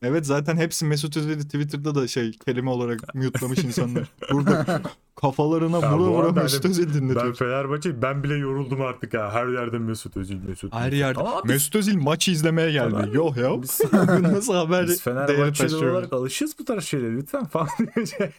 Evet 0.02 0.26
zaten 0.26 0.58
hepsi 0.58 0.86
Mesut 0.86 1.18
Özil'i 1.18 1.44
Twitter'da 1.44 1.96
da 1.96 2.08
şey 2.08 2.32
kelime 2.32 2.70
olarak 2.70 3.16
mute'lamış 3.16 3.60
insanlar. 3.60 4.08
Burada 4.32 4.82
kafalarına 5.16 5.80
Ya 5.80 5.98
vura 5.98 6.12
vura 6.12 6.32
Mesut 6.32 6.64
hani 6.64 6.72
Özil 6.72 6.88
Ben 6.88 6.94
dinletiyor. 6.94 7.36
Fenerbahçe 7.36 8.02
ben 8.02 8.24
bile 8.24 8.36
yoruldum 8.36 8.82
artık 8.82 9.14
ha. 9.14 9.30
Her 9.34 9.48
yerde 9.48 9.80
Mesut 9.80 10.18
Özil 10.18 10.38
Mesut. 10.38 10.74
Her 10.74 10.92
yerde. 10.92 11.20
Ama 11.20 11.44
biz, 11.44 11.52
Mesut 11.52 11.76
Özil 11.76 11.98
maçı 11.98 12.32
izlemeye 12.32 12.72
geldi. 12.72 12.92
Tamam. 12.92 13.14
Yok 13.14 13.38
ya. 13.38 13.62
biz, 13.62 13.82
Nasıl 14.22 14.54
haber 14.54 14.88
biz 14.88 15.02
Fenerbahçeli 15.02 15.76
olarak 15.76 16.14
alışırız 16.14 16.56
bu 16.60 16.66
tarz 16.66 16.84
şeylere 16.84 17.16
lütfen 17.16 17.46
falan 17.46 17.68
diye. 17.96 18.32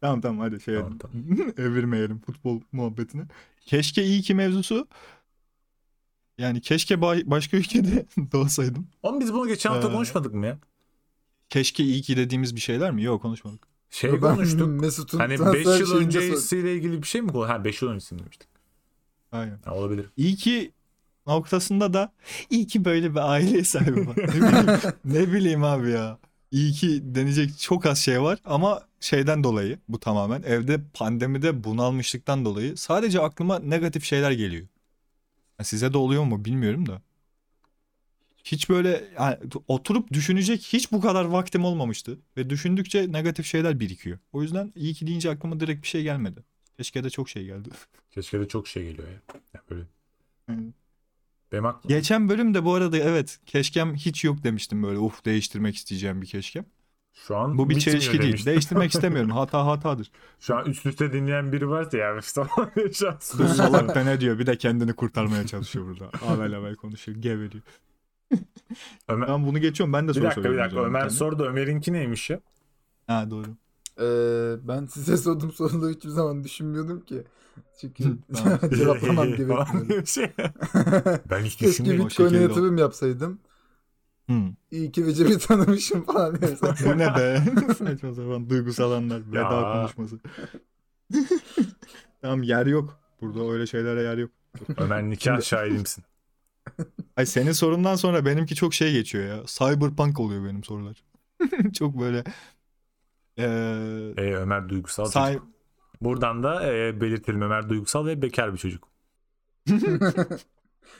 Tamam 0.00 0.20
tamam 0.20 0.38
hadi 0.38 0.60
şey 0.60 0.74
Tamam, 0.74 0.98
evirmeyelim 1.58 2.18
futbol 2.18 2.60
muhabbetini. 2.72 3.22
Keşke 3.66 4.02
iyi 4.04 4.22
ki 4.22 4.34
mevzusu 4.34 4.88
yani 6.40 6.60
keşke 6.60 6.94
ba- 6.94 7.30
başka 7.30 7.56
ülkede 7.56 8.06
doğsaydım. 8.32 8.86
Oğlum 9.02 9.20
biz 9.20 9.32
bunu 9.32 9.48
geçen 9.48 9.70
hafta 9.70 9.88
Ee, 9.88 9.92
konuşmadık 9.92 10.34
mı 10.34 10.46
ya? 10.46 10.58
Keşke 11.48 11.84
iyi 11.84 12.02
ki 12.02 12.16
dediğimiz 12.16 12.54
bir 12.56 12.60
şeyler 12.60 12.90
mi? 12.90 13.02
Yok 13.02 13.22
konuşmadık. 13.22 13.60
Şey 13.90 14.12
ben 14.12 14.20
konuştuk. 14.20 14.80
Mesut'un 14.80 15.18
Hani 15.18 15.36
transfer 15.36 15.74
5 15.74 15.80
yıl 15.80 15.96
öncesiyle 15.96 16.74
ilgili 16.74 17.02
bir 17.02 17.06
şey 17.06 17.22
mi 17.22 17.32
konuştuk? 17.32 17.54
Ha 17.58 17.64
5 17.64 17.82
yıl 17.82 17.88
öncesini 17.88 18.18
demiştik. 18.18 18.48
Aynen. 19.32 19.58
Ha, 19.64 19.74
olabilir. 19.74 20.06
İyi 20.16 20.36
ki 20.36 20.72
noktasında 21.26 21.92
da 21.92 22.12
iyi 22.50 22.66
ki 22.66 22.84
böyle 22.84 23.10
bir 23.10 23.30
aile 23.30 23.64
sahibi 23.64 24.06
var. 24.08 24.16
ne, 24.16 24.28
bileyim, 24.28 24.66
ne 25.04 25.32
bileyim 25.32 25.64
abi 25.64 25.90
ya. 25.90 26.18
İyi 26.50 26.72
ki 26.72 27.00
denecek 27.02 27.58
çok 27.58 27.86
az 27.86 27.98
şey 27.98 28.22
var 28.22 28.38
ama 28.44 28.82
şeyden 29.00 29.44
dolayı 29.44 29.78
bu 29.88 30.00
tamamen 30.00 30.42
evde 30.42 30.80
pandemide 30.94 31.64
bunalmışlıktan 31.64 32.44
dolayı 32.44 32.76
sadece 32.76 33.20
aklıma 33.20 33.58
negatif 33.58 34.04
şeyler 34.04 34.30
geliyor. 34.30 34.66
Size 35.62 35.92
de 35.92 35.98
oluyor 35.98 36.24
mu 36.24 36.44
bilmiyorum 36.44 36.86
da. 36.86 37.02
Hiç 38.44 38.68
böyle 38.68 39.04
yani 39.18 39.36
oturup 39.68 40.12
düşünecek 40.12 40.62
hiç 40.62 40.92
bu 40.92 41.00
kadar 41.00 41.24
vaktim 41.24 41.64
olmamıştı 41.64 42.18
ve 42.36 42.50
düşündükçe 42.50 43.12
negatif 43.12 43.46
şeyler 43.46 43.80
birikiyor. 43.80 44.18
O 44.32 44.42
yüzden 44.42 44.72
iyi 44.76 44.94
ki 44.94 45.06
deyince 45.06 45.30
aklıma 45.30 45.60
direkt 45.60 45.82
bir 45.82 45.88
şey 45.88 46.02
gelmedi. 46.02 46.44
Keşke 46.76 47.04
de 47.04 47.10
çok 47.10 47.28
şey 47.28 47.44
geldi. 47.44 47.68
Keşke 48.10 48.40
de 48.40 48.48
çok 48.48 48.68
şey 48.68 48.84
geliyor 48.84 49.08
ya. 49.08 49.20
ya 49.54 49.62
böyle. 49.70 49.84
Aynen. 50.48 50.74
Benim 51.52 51.66
aklım. 51.66 51.88
Geçen 51.88 52.28
bölümde 52.28 52.64
bu 52.64 52.74
arada 52.74 52.98
evet 52.98 53.40
keşkem 53.46 53.94
hiç 53.94 54.24
yok 54.24 54.44
demiştim 54.44 54.82
böyle. 54.82 54.98
Uf 54.98 55.24
değiştirmek 55.24 55.76
isteyeceğim 55.76 56.22
bir 56.22 56.26
keşkem. 56.26 56.64
Şu 57.12 57.36
an 57.36 57.58
Bu 57.58 57.70
bir 57.70 57.78
çelişki 57.80 58.22
değil. 58.22 58.46
Değiştirmek 58.46 58.90
istemiyorum. 58.94 59.30
Hata 59.30 59.66
hatadır. 59.66 60.10
Şu 60.40 60.56
an 60.56 60.64
üst 60.66 60.86
üste 60.86 61.12
dinleyen 61.12 61.52
biri 61.52 61.68
varsa 61.68 61.96
ya 61.98 62.14
an 63.08 63.16
Bu 63.38 63.48
salak 63.48 63.94
da 63.94 64.04
ne 64.04 64.20
diyor? 64.20 64.38
Bir 64.38 64.46
de 64.46 64.58
kendini 64.58 64.92
kurtarmaya 64.92 65.46
çalışıyor 65.46 65.86
burada. 65.86 66.10
Avel 66.28 66.56
avel 66.56 66.74
konuşuyor. 66.74 67.18
Geveliyor. 67.18 67.62
Ömer, 69.08 69.28
Ben 69.28 69.46
bunu 69.46 69.58
geçiyorum. 69.58 69.92
Ben 69.92 70.04
de 70.04 70.08
bir 70.08 70.14
soru 70.14 70.24
dakika 70.24 70.40
bir 70.40 70.44
soruyorum 70.44 70.60
o 70.60 70.64
dakika 70.64 70.86
Ömer 70.86 71.00
tane. 71.00 71.10
sordu 71.10 71.44
Ömer'inki 71.44 71.92
neymiş 71.92 72.30
ya? 72.30 72.40
Ha 73.06 73.30
doğru. 73.30 73.46
Ee, 74.00 74.68
ben 74.68 74.86
size 74.86 75.16
sorduğum 75.16 75.52
soruları 75.52 75.92
hiçbir 75.94 76.08
zaman 76.08 76.44
düşünmüyordum 76.44 77.00
ki. 77.00 77.22
Çünkü 77.80 78.04
Tamam. 78.34 78.58
cevaplamam. 78.74 79.32
Falan 79.48 80.04
şey. 80.04 80.30
ben 81.30 81.40
hiç 81.40 81.56
Keşke 81.56 81.66
düşünmedim. 81.66 82.00
O 82.00 82.06
Bitcoin'e 82.06 82.36
yatırım 82.36 82.78
yapsaydım. 82.78 83.38
Hmm. 84.30 84.52
İyi 84.70 84.92
ki 84.92 85.06
Recep'i 85.06 85.38
tanımışım 85.38 86.04
falan. 86.04 86.40
diye. 86.40 86.50
Bu 86.84 86.98
ne 86.98 87.06
be? 87.16 87.42
Saçma 87.78 88.14
sapan 88.14 88.50
duygusal 88.50 88.92
anlar. 88.92 89.22
Veda 89.32 89.38
Ya. 89.38 89.72
konuşması. 89.72 90.18
tamam 92.22 92.42
yer 92.42 92.66
yok. 92.66 93.00
Burada 93.20 93.52
öyle 93.52 93.66
şeylere 93.66 94.02
yer 94.02 94.16
yok. 94.18 94.30
Ömer 94.76 95.02
nikah 95.10 95.40
şahidimsin. 95.42 96.04
Ay 97.16 97.26
senin 97.26 97.52
sorundan 97.52 97.94
sonra 97.96 98.24
benimki 98.26 98.54
çok 98.54 98.74
şey 98.74 98.92
geçiyor 98.92 99.24
ya. 99.24 99.42
Cyberpunk 99.46 100.20
oluyor 100.20 100.44
benim 100.44 100.64
sorular. 100.64 101.02
çok 101.74 102.00
böyle 102.00 102.24
eee 103.36 103.44
Ee, 104.16 104.34
Ömer 104.34 104.68
duygusal 104.68 105.04
say- 105.04 105.32
çocuk. 105.34 105.48
Buradan 106.00 106.42
da 106.42 106.72
e, 106.76 107.00
belirtelim 107.00 107.42
Ömer 107.42 107.68
duygusal 107.68 108.06
ve 108.06 108.22
bekar 108.22 108.52
bir 108.52 108.58
çocuk. 108.58 108.88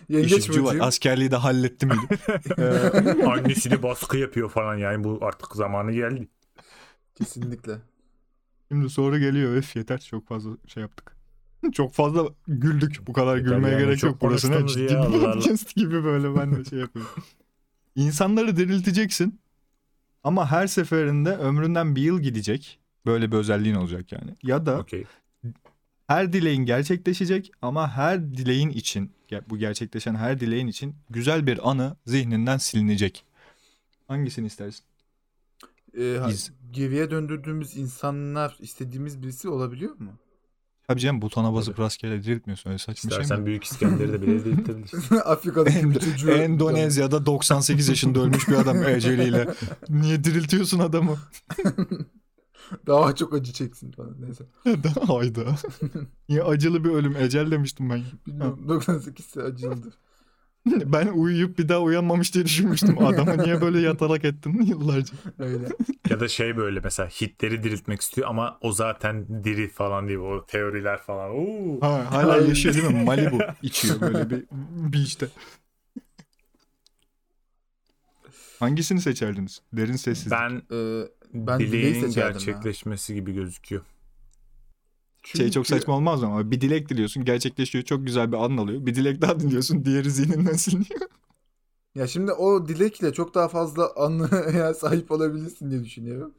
Yengeç 0.08 0.32
işi 0.32 0.48
gücü 0.48 0.64
var. 0.64 0.76
Askerliği 0.80 1.30
de 1.30 1.36
halletti 1.36 1.86
miydi? 1.86 2.18
Eee, 2.58 3.26
Annesini 3.26 3.82
baskı 3.82 4.18
yapıyor 4.18 4.50
falan 4.50 4.76
yani 4.76 5.04
bu 5.04 5.18
artık 5.22 5.56
zamanı 5.56 5.92
geldi. 5.92 6.28
Kesinlikle. 7.14 7.72
Şimdi 8.68 8.90
soru 8.90 9.18
geliyor. 9.18 9.56
Öf 9.56 9.76
yeter 9.76 9.98
çok 10.00 10.28
fazla 10.28 10.50
şey 10.66 10.80
yaptık. 10.80 11.16
Çok 11.72 11.92
fazla 11.92 12.28
güldük. 12.48 13.06
Bu 13.06 13.12
kadar 13.12 13.36
Yeter 13.36 13.50
gülmeye 13.50 13.72
yani, 13.72 13.84
gerek 13.84 13.98
çok 13.98 14.10
yok. 14.10 14.20
Burası 14.20 14.50
ne 14.50 14.58
konuştunuz 14.58 14.88
ciddi 14.88 14.92
ya, 14.92 15.12
bir 15.12 15.20
podcast 15.20 15.74
gibi 15.74 16.04
böyle 16.04 16.34
ben 16.36 16.56
de 16.56 16.64
şey 16.64 16.78
yapıyorum. 16.78 17.12
İnsanları 17.96 18.56
dirilteceksin. 18.56 19.40
Ama 20.24 20.50
her 20.50 20.66
seferinde 20.66 21.36
ömründen 21.36 21.96
bir 21.96 22.02
yıl 22.02 22.20
gidecek. 22.20 22.80
Böyle 23.06 23.32
bir 23.32 23.36
özelliğin 23.36 23.74
olacak 23.74 24.12
yani. 24.12 24.36
Ya 24.42 24.66
da 24.66 24.78
Okey. 24.78 25.04
Her 26.10 26.32
dileğin 26.32 26.64
gerçekleşecek 26.64 27.52
ama 27.62 27.90
her 27.96 28.34
dileğin 28.34 28.70
için 28.70 29.10
bu 29.50 29.58
gerçekleşen 29.58 30.14
her 30.14 30.40
dileğin 30.40 30.66
için 30.66 30.94
güzel 31.10 31.46
bir 31.46 31.70
anı 31.70 31.96
zihninden 32.06 32.58
silinecek. 32.58 33.24
Hangisini 34.08 34.46
istersin? 34.46 34.84
Ee, 35.98 36.20
İz. 36.30 36.52
geriye 36.70 37.10
döndürdüğümüz 37.10 37.76
insanlar 37.76 38.56
istediğimiz 38.60 39.22
birisi 39.22 39.48
olabiliyor 39.48 39.98
mu? 39.98 40.12
Tabii 40.88 41.00
canım 41.00 41.22
butona 41.22 41.54
basıp 41.54 41.78
rastgele 41.80 42.22
diriltmiyorsun 42.22 42.70
öyle 42.70 42.78
saçma 42.78 43.10
şey 43.10 43.18
mi? 43.18 43.22
İstersen 43.22 43.46
büyük 43.46 43.64
İskender'i 43.64 44.12
de 44.12 44.22
bile 44.22 44.44
delirtebilirsin. 44.44 45.16
Afrika'daki 45.24 45.90
bir 45.90 46.00
çocuğu. 46.00 46.30
Endonezya'da 46.30 47.26
98 47.26 47.88
yaşında 47.88 48.20
ölmüş 48.20 48.48
bir 48.48 48.54
adam 48.54 48.82
eceliyle. 48.88 49.54
Niye 49.88 50.24
diriltiyorsun 50.24 50.78
adamı? 50.78 51.18
Daha 52.86 53.14
çok 53.14 53.34
acı 53.34 53.52
çeksin 53.52 53.92
falan. 53.92 54.16
Neyse. 54.20 54.44
Hayda. 55.06 55.40
Niye 56.28 56.42
acılı 56.42 56.84
bir 56.84 56.90
ölüm? 56.90 57.16
Ecel 57.16 57.50
demiştim 57.50 57.90
ben. 57.90 58.02
Bilmiyorum. 58.26 58.68
98 58.68 59.26
ise 59.26 59.42
acılıdır. 59.42 59.94
Ben 60.66 61.06
uyuyup 61.06 61.58
bir 61.58 61.68
daha 61.68 61.80
uyanmamış 61.80 62.34
diye 62.34 62.44
düşünmüştüm. 62.44 63.06
Adamı 63.06 63.38
niye 63.42 63.60
böyle 63.60 63.80
yatalak 63.80 64.24
ettin 64.24 64.62
yıllarca? 64.62 65.14
Öyle. 65.38 65.68
ya 66.10 66.20
da 66.20 66.28
şey 66.28 66.56
böyle 66.56 66.80
mesela 66.84 67.08
Hitler'i 67.08 67.62
diriltmek 67.62 68.00
istiyor 68.00 68.28
ama 68.28 68.58
o 68.60 68.72
zaten 68.72 69.44
diri 69.44 69.68
falan 69.68 70.08
diye 70.08 70.18
o 70.18 70.46
teoriler 70.46 70.98
falan. 71.02 71.30
Oo. 71.30 71.80
Ha, 71.80 72.06
hala 72.10 72.36
yaşıyor 72.36 72.74
değil 72.74 72.86
mi? 72.86 73.04
Malibu 73.04 73.38
içiyor 73.62 74.00
böyle 74.00 74.30
bir 74.30 74.44
beach'te. 74.92 75.28
Hangisini 78.58 79.00
seçerdiniz? 79.00 79.62
Derin 79.72 79.96
sessizlik. 79.96 80.32
Ben 80.32 80.62
Ee, 80.72 81.02
ben 81.34 81.58
dileği 81.60 81.72
dileğinin 81.82 82.00
seçerdim 82.00 82.24
ya. 82.24 82.32
gerçekleşmesi 82.32 83.14
gibi 83.14 83.32
gözüküyor. 83.34 83.82
Şey 85.24 85.50
çok 85.50 85.66
Çünkü- 85.66 85.80
saçma 85.80 85.94
olmaz 85.96 86.22
mı 86.22 86.26
ama 86.28 86.50
bir 86.50 86.60
dilek 86.60 86.88
diliyorsun 86.88 87.24
gerçekleşiyor 87.24 87.84
çok 87.84 88.06
güzel 88.06 88.32
bir 88.32 88.36
an 88.36 88.56
alıyor. 88.56 88.86
Bir 88.86 88.94
dilek 88.94 89.20
daha 89.22 89.40
diliyorsun 89.40 89.84
diğeri 89.84 90.10
zihninden 90.10 90.52
siliniyor. 90.52 91.00
Ya 91.94 92.06
şimdi 92.06 92.32
o 92.32 92.68
dilekle 92.68 93.12
çok 93.12 93.34
daha 93.34 93.48
fazla 93.48 93.90
anıya 93.96 94.74
sahip 94.80 95.10
olabilirsin 95.10 95.70
diye 95.70 95.84
düşünüyorum. 95.84 96.34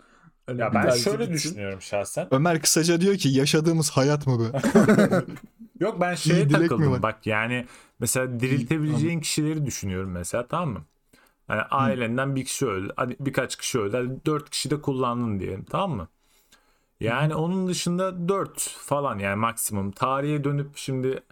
Hani 0.46 0.62
Ya 0.62 0.74
ben 0.74 0.90
şöyle 0.90 1.20
bitsin. 1.20 1.34
düşünüyorum 1.50 1.82
şahsen. 1.82 2.28
Ömer 2.32 2.62
kısaca 2.62 3.02
diyor 3.02 3.16
ki 3.18 3.30
yaşadığımız 3.30 3.90
hayat 3.90 4.28
mı 4.28 4.40
be? 4.40 4.60
Yok 5.80 6.02
ben 6.02 6.16
şeye 6.16 6.48
takıldım 6.48 7.02
bak 7.02 7.28
yani 7.28 7.66
mesela 8.00 8.40
diriltebileceğin 8.40 9.20
kişileri 9.20 9.66
düşünüyorum 9.66 10.12
mesela 10.12 10.48
tamam 10.48 10.70
mı? 10.70 10.86
Yani 11.52 11.62
ailenden 11.62 12.36
bir 12.36 12.46
kişi 12.46 12.66
öldü. 12.68 12.94
Hadi 12.96 13.16
birkaç 13.20 13.56
kişi 13.56 13.80
öldü. 13.80 13.98
Hadi 13.98 14.26
dört 14.26 14.50
kişi 14.50 14.70
de 14.72 14.82
kullandın 14.82 15.40
diyelim 15.40 15.66
tamam 15.70 15.98
mı? 15.98 16.08
Yani 17.00 17.36
onun 17.36 17.68
dışında 17.68 18.30
dört 18.30 18.62
falan 18.62 19.20
yani 19.20 19.36
maksimum. 19.36 19.92
Tarihe 19.92 20.44
dönüp 20.44 20.78
şimdi 20.78 21.24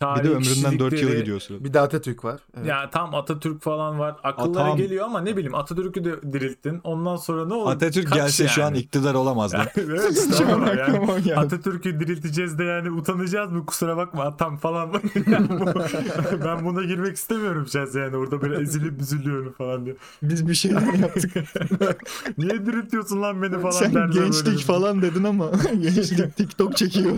Bir 0.00 0.06
tarihi 0.06 0.24
de 0.24 0.34
ömründen 0.34 0.78
4 0.78 1.02
yıl 1.02 1.10
gidiyor 1.16 1.40
sırada. 1.40 1.64
Bir 1.64 1.72
de 1.74 1.80
Atatürk 1.80 2.24
var. 2.24 2.40
Evet. 2.56 2.66
Ya 2.66 2.90
tam 2.90 3.14
Atatürk 3.14 3.62
falan 3.62 3.98
var. 3.98 4.16
Akıllara 4.22 4.64
Atam. 4.64 4.76
geliyor 4.76 5.04
ama 5.04 5.20
ne 5.20 5.36
bileyim 5.36 5.54
Atatürk'ü 5.54 6.04
de 6.04 6.32
dirilttin. 6.32 6.80
Ondan 6.84 7.16
sonra 7.16 7.46
ne 7.46 7.54
olur? 7.54 7.70
Atatürk 7.72 8.06
Kaç 8.08 8.16
gelse 8.16 8.48
şu 8.48 8.62
an 8.62 8.66
yani? 8.66 8.78
iktidar 8.78 9.14
olamaz 9.14 9.54
lan. 9.54 9.66
evet 9.76 10.10
işte 10.18 10.36
Şu 10.44 10.48
an 10.48 10.52
ama 10.52 10.68
yani 10.68 11.22
geldi. 11.24 11.36
Atatürk'ü 11.36 12.00
dirilteceğiz 12.00 12.58
de 12.58 12.64
yani 12.64 12.90
utanacağız 12.90 13.52
mı 13.52 13.66
kusura 13.66 13.96
bakma 13.96 14.22
atam 14.24 14.56
falan. 14.56 14.90
Yani 15.30 15.48
bu- 15.48 15.74
ben 16.44 16.64
buna 16.64 16.82
girmek 16.82 17.16
istemiyorum 17.16 17.66
şahsen 17.72 18.00
yani 18.00 18.16
orada 18.16 18.40
böyle 18.42 18.60
ezilip 18.62 19.00
üzülüyorum 19.00 19.52
falan 19.52 19.84
diye. 19.84 19.96
Biz 20.22 20.48
bir 20.48 20.54
şeyler 20.54 20.92
yaptık. 20.94 21.32
Niye 22.38 22.66
diriltiyorsun 22.66 23.22
lan 23.22 23.42
beni 23.42 23.60
falan 23.60 23.70
Sen 23.70 23.94
derler 23.94 24.12
gençlik 24.12 24.46
böyle. 24.46 24.58
falan 24.58 25.02
dedin 25.02 25.24
ama 25.24 25.50
gençlik 25.80 26.36
TikTok 26.36 26.76
çekiyor. 26.76 27.12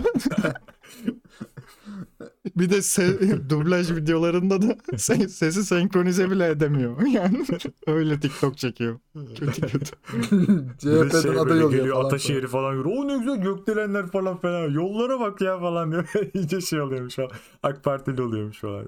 bir 2.55 2.69
de 2.69 2.77
se- 2.77 3.49
dublaj 3.49 3.91
videolarında 3.91 4.61
da 4.61 4.65
se- 4.97 5.27
sesi 5.29 5.65
senkronize 5.65 6.31
bile 6.31 6.47
edemiyor. 6.49 7.01
Yani 7.07 7.45
öyle 7.87 8.19
TikTok 8.19 8.57
çekiyor. 8.57 8.99
Kötü 9.35 9.61
kötü. 9.61 9.91
Bir 10.31 10.47
de 10.87 11.09
CHP'den 11.09 11.21
şey 11.21 11.31
aday 11.31 11.45
böyle 11.45 11.53
oluyor 11.65 11.71
geliyor 11.71 11.95
falan. 11.95 12.05
Ataşehir'i 12.05 12.47
falan 12.47 12.75
görüyor. 12.75 12.95
O 12.97 13.07
ne 13.07 13.17
güzel 13.17 13.41
gökdelenler 13.41 14.07
falan 14.07 14.37
falan. 14.37 14.69
Yollara 14.71 15.19
bak 15.19 15.41
ya 15.41 15.59
falan 15.59 15.91
diyor. 15.91 16.09
İyice 16.33 16.61
şey 16.61 16.81
oluyormuş 16.81 17.15
falan. 17.15 17.31
AK 17.63 17.83
Partili 17.83 18.21
oluyormuş 18.21 18.59
falan. 18.61 18.85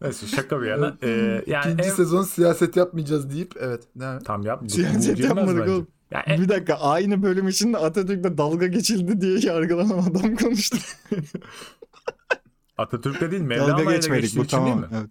Neyse 0.00 0.26
şaka 0.26 0.62
bir 0.62 0.66
yana. 0.66 0.96
Ee, 1.02 1.44
yani 1.46 1.72
İkinci 1.72 1.88
en... 1.88 1.94
sezon 1.94 2.22
siyaset 2.22 2.76
yapmayacağız 2.76 3.30
deyip 3.30 3.52
evet. 3.60 3.82
Ne? 3.96 4.18
Tam 4.24 4.42
yap. 4.42 4.60
bu- 4.62 4.64
bu 4.64 4.68
Siyaset 4.70 5.16
girmez 5.16 5.36
yapmadık 5.36 5.60
bence. 5.60 5.72
oğlum. 5.72 5.86
Ya 6.10 6.20
en- 6.20 6.40
Bir 6.42 6.48
dakika 6.48 6.74
aynı 6.74 7.22
bölüm 7.22 7.48
içinde 7.48 7.78
Atatürk'le 7.78 8.38
dalga 8.38 8.66
geçildi 8.66 9.20
diye 9.20 9.38
yargılanan 9.52 9.98
adam 9.98 10.36
konuştu. 10.36 10.76
Atatürk'le 12.78 13.20
değil 13.20 13.42
dalga 13.42 13.46
Mevlana'yla 13.66 13.92
geçmedik 13.94 14.22
geçtiği 14.22 14.38
bu 14.40 14.44
için 14.44 14.56
değil 14.56 14.68
tamam. 14.74 14.90
mi? 14.90 14.96
Evet. 15.00 15.10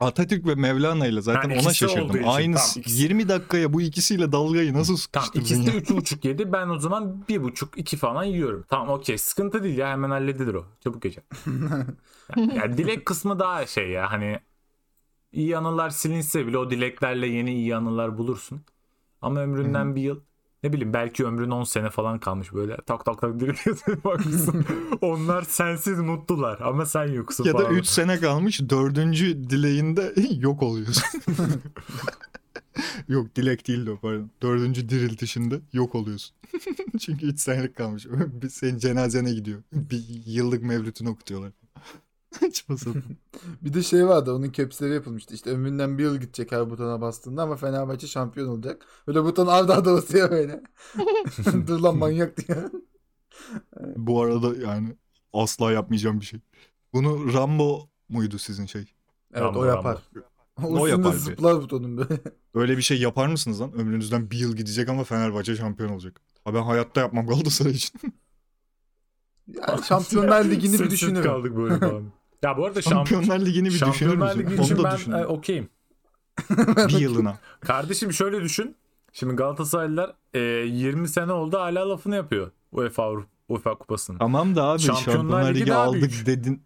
Atatürk 0.00 0.46
ve 0.46 0.54
Mevlana 0.54 1.06
ile 1.06 1.20
zaten 1.20 1.40
Ha, 1.48 1.54
ona 1.54 1.60
ikisi 1.60 1.74
şaşırdım. 1.74 2.20
Aynı 2.28 2.54
tamam, 2.56 2.70
ikisi. 2.76 3.02
20 3.02 3.28
dakikaya 3.28 3.72
bu 3.72 3.80
ikisiyle 3.82 4.32
dalgayı 4.32 4.74
nasıl 4.74 4.96
Tamam 5.12 5.26
sıkıştırdın 5.26 5.40
ikisi 5.44 5.66
de 5.66 5.70
ya? 5.70 5.76
üç 5.76 5.90
buçuk 5.90 6.24
yedi. 6.24 6.52
Ben 6.52 6.68
o 6.68 6.78
zaman 6.78 7.24
bir 7.28 7.42
buçuk 7.42 7.78
iki 7.78 7.96
falan 7.96 8.24
yiyorum. 8.24 8.64
Tamam 8.68 8.88
okey 8.88 9.18
sıkıntı 9.18 9.62
değil 9.62 9.78
ya 9.78 9.88
hemen 9.90 10.10
halledilir 10.10 10.54
o. 10.54 10.66
Çabuk 10.84 11.02
geçer. 11.02 11.24
ya, 12.36 12.44
ya 12.54 12.76
dilek 12.78 13.06
kısmı 13.06 13.38
daha 13.38 13.66
şey 13.66 13.88
ya 13.88 14.10
hani 14.12 14.40
iyi 15.32 15.56
anılar 15.56 15.90
silinse 15.90 16.46
bile 16.46 16.58
o 16.58 16.70
dileklerle 16.70 17.26
yeni 17.26 17.54
iyi 17.54 17.76
anılar 17.76 18.18
bulursun. 18.18 18.60
Ama 19.20 19.40
ömründen 19.40 19.96
bir 19.96 20.02
yıl 20.02 20.20
ne 20.62 20.72
bileyim 20.72 20.92
belki 20.92 21.24
ömrün 21.26 21.50
10 21.50 21.64
sene 21.64 21.90
falan 21.90 22.18
kalmış 22.18 22.52
böyle 22.52 22.76
tak 22.86 23.04
tak 23.04 23.20
tak 23.20 23.40
diriliyorsun 23.40 24.00
bakmışsın. 24.04 24.64
Onlar 25.00 25.42
sensiz 25.42 25.98
mutlular 25.98 26.60
ama 26.60 26.86
sen 26.86 27.06
yoksun 27.12 27.44
Ya 27.44 27.54
da 27.54 27.58
falan. 27.58 27.74
3 27.74 27.86
sene 27.86 28.20
kalmış 28.20 28.60
dördüncü 28.70 29.50
dileğinde 29.50 30.14
yok 30.30 30.62
oluyorsun. 30.62 31.20
yok 33.08 33.36
dilek 33.36 33.68
değil 33.68 33.86
de 33.86 33.96
pardon. 33.96 34.30
Dördüncü 34.42 34.88
diriltişinde 34.88 35.60
yok 35.72 35.94
oluyorsun. 35.94 36.36
Çünkü 37.00 37.26
3 37.26 37.40
senelik 37.40 37.76
kalmış. 37.76 38.06
Senin 38.50 38.78
cenazene 38.78 39.32
gidiyor. 39.32 39.62
Bir 39.72 40.04
yıllık 40.26 40.62
mevlütünü 40.62 41.08
okutuyorlar. 41.08 41.52
Saçma 42.40 42.76
sapan. 42.76 43.02
Bir 43.62 43.72
de 43.74 43.82
şey 43.82 44.06
vardı 44.06 44.32
onun 44.34 44.52
capsleri 44.52 44.94
yapılmıştı. 44.94 45.34
İşte 45.34 45.50
ömründen 45.50 45.98
bir 45.98 46.02
yıl 46.02 46.16
gidecek 46.16 46.52
her 46.52 46.70
butona 46.70 47.00
bastığında 47.00 47.42
ama 47.42 47.56
Fenerbahçe 47.56 48.06
şampiyon 48.06 48.48
olacak. 48.48 48.86
Böyle 49.06 49.24
buton 49.24 49.46
arda 49.46 49.74
arda 49.76 49.92
basıyor 49.94 50.30
böyle. 50.30 50.62
Dur 51.66 51.80
lan 51.80 51.96
manyak 51.96 52.36
diye. 52.36 52.58
Bu 53.96 54.22
arada 54.22 54.56
yani 54.66 54.96
asla 55.32 55.72
yapmayacağım 55.72 56.20
bir 56.20 56.26
şey. 56.26 56.40
Bunu 56.92 57.32
Rambo 57.34 57.88
muydu 58.08 58.38
sizin 58.38 58.66
şey? 58.66 58.82
Evet 59.34 59.42
Rambo, 59.42 59.58
o 59.58 59.64
yapar. 59.64 59.98
O, 60.62 60.62
O 60.62 60.86
üstünde 60.86 60.90
yapar 60.90 61.12
bir. 61.12 61.18
zıplar 61.18 61.62
butonun 61.62 61.96
böyle. 61.96 62.20
Öyle 62.54 62.76
bir 62.76 62.82
şey 62.82 63.00
yapar 63.00 63.26
mısınız 63.26 63.60
lan? 63.60 63.72
Ömrünüzden 63.72 64.30
bir 64.30 64.38
yıl 64.38 64.56
gidecek 64.56 64.88
ama 64.88 65.04
Fenerbahçe 65.04 65.56
şampiyon 65.56 65.90
olacak. 65.90 66.20
Ha 66.44 66.54
ben 66.54 66.62
hayatta 66.62 67.00
yapmam 67.00 67.26
Galatasaray 67.26 67.72
için. 67.72 68.00
Yani 69.48 69.84
Şampiyonlar 69.84 70.44
Ligi'ni 70.44 70.78
bir 70.78 70.90
düşünürüm. 70.90 71.22
kaldık 71.22 71.56
böyle 71.56 71.78
falan. 71.78 72.12
Ya 72.42 72.56
bu 72.56 72.66
arada 72.66 72.82
şamp 72.82 73.08
Şampiyonlar 73.08 73.46
Ligi'ni 73.46 73.64
bir 73.66 73.70
düşünür 73.72 73.92
Şampiyonlar? 73.92 74.38
Ligi 74.38 74.54
Onu 74.54 74.62
için 74.64 74.76
da 74.76 74.98
ben 75.06 75.12
e, 75.18 75.26
okeyim. 75.26 75.68
bir 76.60 76.90
yılına. 77.00 77.38
Kardeşim 77.60 78.12
şöyle 78.12 78.42
düşün. 78.42 78.76
Şimdi 79.12 79.34
Galatasaraylılar 79.34 80.14
e, 80.34 80.38
20 80.40 81.08
sene 81.08 81.32
oldu 81.32 81.58
hala 81.58 81.90
lafını 81.90 82.16
yapıyor. 82.16 82.50
UEFA 82.72 83.02
Avrupa 83.04 83.28
UEFA 83.48 83.74
kupasının. 83.78 84.18
Tamam 84.18 84.56
da 84.56 84.64
abi 84.64 84.78
Şampiyonlar 84.80 85.12
Şampiyonlar, 85.18 85.50
Ligi 85.54 85.60
Ligi 85.60 85.74
aldık 85.74 86.10
büyük. 86.12 86.26
dedin. 86.26 86.62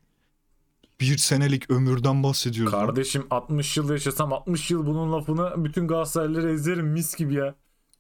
Bir 1.01 1.19
senelik 1.19 1.71
ömürden 1.71 2.23
bahsediyoruz. 2.23 2.73
lan. 2.75 2.87
Kardeşim 2.87 3.27
60 3.31 3.77
yıl 3.77 3.91
yaşasam 3.91 4.33
60 4.33 4.71
yıl 4.71 4.87
bunun 4.87 5.13
lafını 5.13 5.65
bütün 5.65 5.89
Galatasaraylıları 5.89 6.51
ezerim 6.51 6.87
mis 6.87 7.15
gibi 7.17 7.35
ya. 7.35 7.55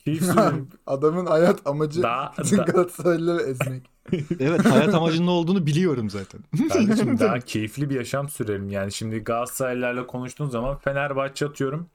Adamın 0.86 1.26
hayat 1.26 1.66
amacı 1.66 2.02
Daha- 2.02 2.32
bütün 2.38 2.58
da- 2.58 2.62
Galatasaraylıları 2.62 3.42
ezmek. 3.42 3.90
Evet 4.40 4.64
hayat 4.64 4.94
amacının 4.94 5.26
ne 5.26 5.30
olduğunu 5.30 5.66
biliyorum 5.66 6.10
zaten. 6.10 6.40
Kardeşim 6.68 7.18
daha 7.18 7.40
keyifli 7.40 7.90
bir 7.90 7.94
yaşam 7.94 8.28
sürerim. 8.28 8.68
Yani 8.70 8.92
şimdi 8.92 9.18
Galatasaraylılarla 9.18 10.06
konuştuğun 10.06 10.48
zaman 10.48 10.78
Fenerbahçe 10.78 11.46
atıyorum. 11.46 11.86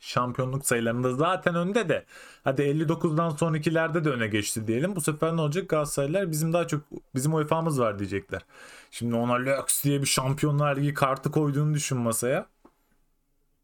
Şampiyonluk 0.00 0.66
sayılarında 0.66 1.14
zaten 1.14 1.54
önde 1.54 1.88
de. 1.88 2.04
Hadi 2.44 2.62
59'dan 2.62 3.30
sonrakilerde 3.30 4.04
de 4.04 4.10
öne 4.10 4.26
geçti 4.26 4.66
diyelim. 4.66 4.96
Bu 4.96 5.00
sefer 5.00 5.36
ne 5.36 5.40
olacak? 5.40 5.68
Galatasaraylılar 5.68 6.30
bizim 6.30 6.52
daha 6.52 6.66
çok 6.66 6.80
bizim 7.14 7.34
UEFA'mız 7.34 7.80
var 7.80 7.98
diyecekler. 7.98 8.42
Şimdi 8.90 9.14
ona 9.14 9.32
Lux 9.34 9.84
diye 9.84 10.00
bir 10.00 10.06
Şampiyonlar 10.06 10.76
Ligi 10.76 10.94
kartı 10.94 11.30
koyduğunu 11.30 11.74
düşün 11.74 11.98
masaya. 11.98 12.46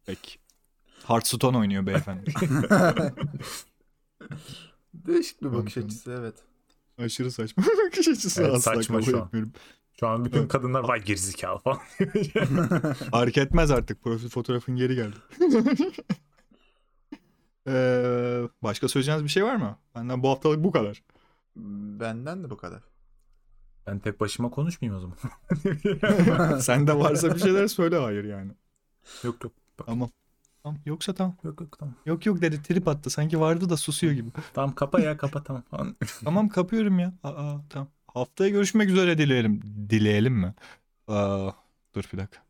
Peki. 0.06 0.39
Hearthstone 1.11 1.59
oynuyor 1.59 1.87
beyefendi. 1.87 2.33
Değişik 4.94 5.42
bir 5.42 5.53
bakış 5.53 5.77
açısı 5.77 6.16
evet. 6.20 6.35
Aşırı 6.99 7.31
saçma 7.33 7.64
bakış 7.87 8.09
açısı 8.09 8.42
Evet, 8.42 8.55
asla 8.55 8.75
saçma 8.75 8.96
kabul 9.01 9.01
şu 9.01 9.20
an. 9.23 9.27
etmiyorum. 9.27 9.53
Şu 10.01 10.09
an 10.09 10.25
bütün 10.25 10.49
kadınlar 10.49 10.81
vay 10.85 11.05
gerizekalı 11.05 11.59
falan. 11.61 11.79
Fark 13.11 13.38
etmez 13.38 13.70
artık. 13.70 14.03
Profil 14.03 14.29
fotoğrafın 14.29 14.77
geri 14.77 14.94
geldi. 14.94 15.16
Ee, 17.66 18.42
başka 18.62 18.88
söyleyeceğiniz 18.88 19.25
bir 19.25 19.29
şey 19.29 19.44
var 19.44 19.57
mı? 19.57 19.79
Benden 19.94 20.23
bu 20.23 20.29
haftalık 20.29 20.64
bu 20.64 20.73
kadar. 20.73 21.03
Benden 21.57 22.44
de 22.44 22.51
bu 22.51 22.57
kadar. 22.57 22.83
ben 23.87 23.99
tek 23.99 24.20
başıma 24.20 24.51
konuşmayayım 24.51 24.99
o 24.99 25.01
zaman. 25.01 25.18
Sende 26.59 26.99
varsa 26.99 27.35
bir 27.35 27.40
şeyler 27.40 27.66
söyle 27.66 27.96
hayır 27.99 28.25
yani. 28.25 28.53
yok 29.25 29.44
yok. 29.44 29.53
Tamam. 29.87 30.11
Tamam. 30.62 30.79
Yoksa 30.87 31.14
tamam. 31.14 31.37
Yok 31.44 31.61
yok 31.61 31.79
tamam. 31.79 31.94
Yok 32.07 32.27
yok 32.27 32.42
dedi 32.42 32.62
trip 32.62 32.88
attı. 32.88 33.11
Sanki 33.11 33.40
vardı 33.40 33.70
da 33.70 33.77
susuyor 33.77 34.12
gibi. 34.12 34.31
Tamam 34.55 34.75
kapa 34.75 35.01
ya 35.01 35.16
kapa 35.16 35.42
tamam. 35.42 35.62
falan. 35.70 35.96
tamam 36.25 36.49
kapıyorum 36.49 36.99
ya. 36.99 37.12
Aa, 37.25 37.57
tamam. 37.70 37.88
Haftaya 38.14 38.51
görüşmek 38.51 38.90
üzere 38.90 39.18
dileyelim. 39.18 39.62
Dileyelim 39.90 40.35
mi? 40.35 40.55
Aa, 41.09 41.51
dur 41.94 42.05
bir 42.12 42.18
dakika. 42.18 42.40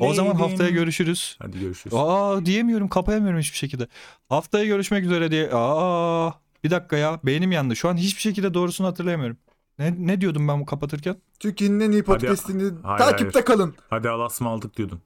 O 0.00 0.14
zaman 0.14 0.34
haftaya 0.34 0.58
Bileydim. 0.58 0.74
görüşürüz. 0.74 1.36
Hadi 1.38 1.60
görüşürüz. 1.60 1.96
Aa 1.96 2.46
diyemiyorum 2.46 2.88
kapayamıyorum 2.88 3.40
hiçbir 3.40 3.56
şekilde. 3.58 3.88
Haftaya 4.28 4.64
görüşmek 4.64 5.04
üzere 5.04 5.30
diye. 5.30 5.50
Aa 5.52 6.32
bir 6.64 6.70
dakika 6.70 6.96
ya 6.96 7.20
beynim 7.24 7.52
yandı. 7.52 7.76
Şu 7.76 7.88
an 7.88 7.96
hiçbir 7.96 8.20
şekilde 8.20 8.54
doğrusunu 8.54 8.86
hatırlayamıyorum. 8.86 9.36
Ne, 9.78 9.94
ne 9.98 10.20
diyordum 10.20 10.48
ben 10.48 10.60
bu 10.60 10.66
kapatırken? 10.66 11.16
Türkiye'nin 11.40 11.80
en 11.80 11.90
iyi 11.90 12.02
podcastini 12.02 12.72
Hayır, 12.82 12.98
takipte 12.98 13.44
kalın. 13.44 13.74
Hadi 13.90 14.08
Allah'a 14.08 14.48
aldık 14.48 14.76
diyordun. 14.76 15.00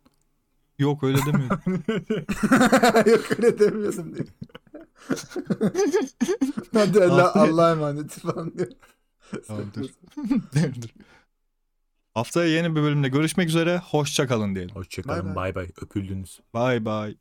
Yok 0.78 1.04
öyle 1.04 1.18
demiyordum. 1.26 1.58
Yok 3.10 3.24
öyle 3.38 3.58
demiyordum 3.58 4.14
diye. 4.14 4.24
Hadi 6.72 7.04
Allah, 7.04 7.22
Haftaya- 7.22 7.52
Allah'a 7.52 7.70
emanet 7.72 8.10
falan 8.10 8.58
diyor. 8.58 8.68
Tamam, 9.46 9.64
dur. 9.74 9.88
Dur, 10.54 10.82
dur. 10.82 10.88
Haftaya 12.14 12.48
yeni 12.48 12.76
bir 12.76 12.82
bölümde 12.82 13.08
görüşmek 13.08 13.48
üzere. 13.48 13.78
Hoşça 13.78 14.26
kalın 14.26 14.54
diyelim. 14.54 14.74
Hoşçakalın 14.74 15.26
Bay 15.26 15.34
bay 15.34 15.54
bay 15.54 15.68
öpüldünüz. 15.82 16.40
Bay 16.54 16.84
bay. 16.84 17.16